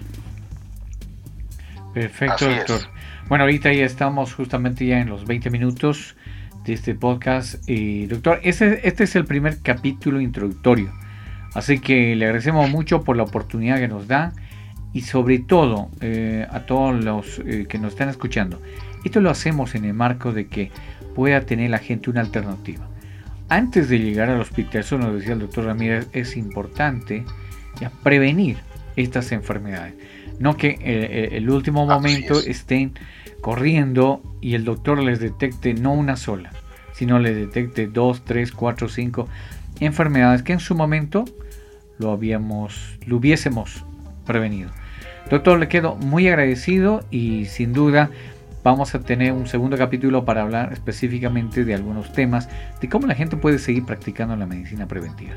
Perfecto, 1.95 2.49
doctor. 2.49 2.81
Bueno, 3.29 3.45
ahorita 3.45 3.73
ya 3.73 3.85
estamos 3.85 4.35
justamente 4.35 4.87
ya 4.87 4.99
en 4.99 5.09
los 5.09 5.25
20 5.25 5.51
minutos 5.51 6.17
de 6.67 6.73
este 6.73 6.95
podcast. 6.95 7.65
doctor, 8.09 8.41
este, 8.43 8.87
este 8.87 9.05
es 9.05 9.17
el 9.17 9.25
primer 9.25 9.59
capítulo 9.63 10.21
introductorio. 10.21 10.93
Así 11.55 11.79
que 11.79 12.15
le 12.17 12.27
agradecemos 12.27 12.69
mucho 12.69 13.03
por 13.03 13.17
la 13.17 13.23
oportunidad 13.23 13.79
que 13.79 13.89
nos 13.89 14.09
da 14.09 14.33
y 14.93 15.03
sobre 15.03 15.39
todo 15.39 15.89
eh, 16.01 16.47
a 16.51 16.67
todos 16.67 17.03
los 17.05 17.39
eh, 17.47 17.67
que 17.69 17.79
nos 17.79 17.93
están 17.93 18.09
escuchando. 18.09 18.61
Esto 19.05 19.21
lo 19.21 19.31
hacemos 19.31 19.75
en 19.75 19.85
el 19.85 19.95
marco 19.95 20.33
de 20.33 20.49
que 20.49 20.71
pueda 21.15 21.41
tener 21.43 21.71
la 21.71 21.79
gente 21.79 22.11
una 22.11 22.21
alternativa. 22.21 22.89
Antes 23.49 23.89
de 23.89 24.01
llegar 24.01 24.29
al 24.29 24.41
hospital, 24.41 24.81
eso 24.81 24.99
nos 24.99 25.15
decía 25.15 25.35
el 25.35 25.39
doctor 25.39 25.65
Ramírez, 25.65 26.09
es 26.13 26.37
importante 26.37 27.25
ya 27.81 27.91
prevenir 28.03 28.57
estas 28.97 29.31
enfermedades. 29.31 29.95
No 30.41 30.57
que 30.57 30.77
eh, 30.81 31.29
el 31.33 31.49
último 31.49 31.87
momento 31.87 32.41
estén 32.41 32.93
corriendo 33.41 34.23
y 34.41 34.55
el 34.55 34.65
doctor 34.65 35.03
les 35.03 35.21
detecte 35.21 35.75
no 35.75 35.93
una 35.93 36.17
sola, 36.17 36.51
sino 36.93 37.19
les 37.19 37.37
detecte 37.37 37.87
dos, 37.87 38.25
tres, 38.25 38.53
cuatro, 38.53 38.89
cinco 38.89 39.29
enfermedades 39.81 40.43
que 40.43 40.53
en 40.53 40.61
su 40.61 40.75
momento 40.75 41.25
lo 41.99 42.11
habíamos, 42.11 42.99
lo 43.07 43.17
hubiésemos 43.17 43.85
prevenido. 44.25 44.71
Doctor, 45.31 45.59
le 45.59 45.69
quedo 45.69 45.97
muy 45.97 46.29
agradecido 46.29 47.05
y 47.11 47.47
sin 47.47 47.73
duda 47.73 48.11
vamos 48.63 48.95
a 48.95 49.01
tener 49.01 49.33
un 49.33 49.47
segundo 49.47 49.77
capítulo 49.77 50.25
para 50.25 50.43
hablar 50.43 50.73
específicamente 50.73 51.65
de 51.65 51.75
algunos 51.75 52.13
temas 52.13 52.49
de 52.81 52.89
cómo 52.89 53.07
la 53.07 53.15
gente 53.15 53.37
puede 53.37 53.59
seguir 53.59 53.85
practicando 53.85 54.37
la 54.37 54.47
medicina 54.47 54.87
preventiva. 54.87 55.35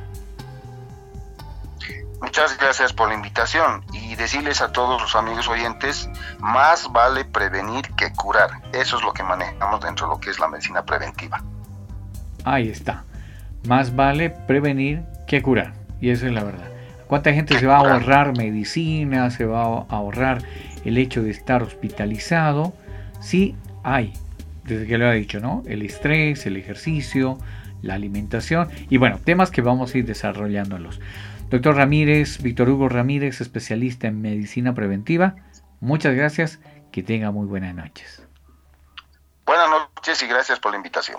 Muchas 2.39 2.58
gracias 2.58 2.93
por 2.93 3.10
la 3.10 3.15
invitación 3.15 3.84
y 3.91 4.15
decirles 4.15 4.62
a 4.62 4.71
todos 4.71 5.02
los 5.02 5.13
amigos 5.13 5.49
oyentes, 5.49 6.10
más 6.39 6.89
vale 6.93 7.25
prevenir 7.25 7.86
que 7.97 8.13
curar. 8.13 8.49
Eso 8.71 8.95
es 8.95 9.04
lo 9.04 9.12
que 9.12 9.23
manejamos 9.23 9.82
dentro 9.82 10.08
de 10.08 10.13
lo 10.13 10.21
que 10.21 10.30
es 10.30 10.39
la 10.39 10.47
medicina 10.47 10.86
preventiva. 10.86 11.43
Ahí 12.45 12.69
está. 12.69 13.04
Más 13.67 13.93
vale 13.93 14.30
prevenir 14.30 15.04
que 15.28 15.41
curar. 15.41 15.73
Y 15.99 16.12
eso 16.12 16.28
es 16.28 16.32
la 16.32 16.45
verdad. 16.45 16.69
¿Cuánta 17.08 17.34
gente 17.34 17.60
se 17.60 17.67
va 17.67 17.75
a 17.75 17.80
ahorrar 17.80 18.38
medicina? 18.38 19.30
Se 19.32 19.43
va 19.43 19.63
a 19.63 19.86
ahorrar 19.89 20.41
el 20.86 20.97
hecho 20.97 21.21
de 21.21 21.32
estar 21.32 21.62
hospitalizado. 21.62 22.71
Sí, 23.19 23.58
hay. 23.84 24.13
Desde 24.63 24.88
que 24.88 24.97
lo 24.97 25.10
ha 25.10 25.12
dicho, 25.12 25.41
¿no? 25.41 25.62
El 25.65 25.82
estrés, 25.82 26.45
el 26.45 26.56
ejercicio, 26.56 27.38
la 27.82 27.95
alimentación 27.95 28.69
y 28.89 28.97
bueno, 28.97 29.19
temas 29.23 29.52
que 29.52 29.62
vamos 29.62 29.93
a 29.93 29.97
ir 29.97 30.06
desarrollándolos. 30.06 30.99
Doctor 31.50 31.76
Ramírez, 31.76 32.44
Víctor 32.44 32.70
Hugo 32.70 32.90
Ramírez, 32.90 33.42
especialista 33.42 34.08
en 34.08 34.22
medicina 34.22 34.76
preventiva. 34.76 35.36
Muchas 35.80 36.14
gracias, 36.14 36.60
que 36.92 37.02
tenga 37.02 37.32
muy 37.32 37.48
buenas 37.48 37.74
noches. 37.74 38.24
Buenas 39.48 39.68
noches 39.68 40.22
y 40.22 40.28
gracias 40.28 40.60
por 40.60 40.72
la 40.72 40.78
invitación. 40.78 41.18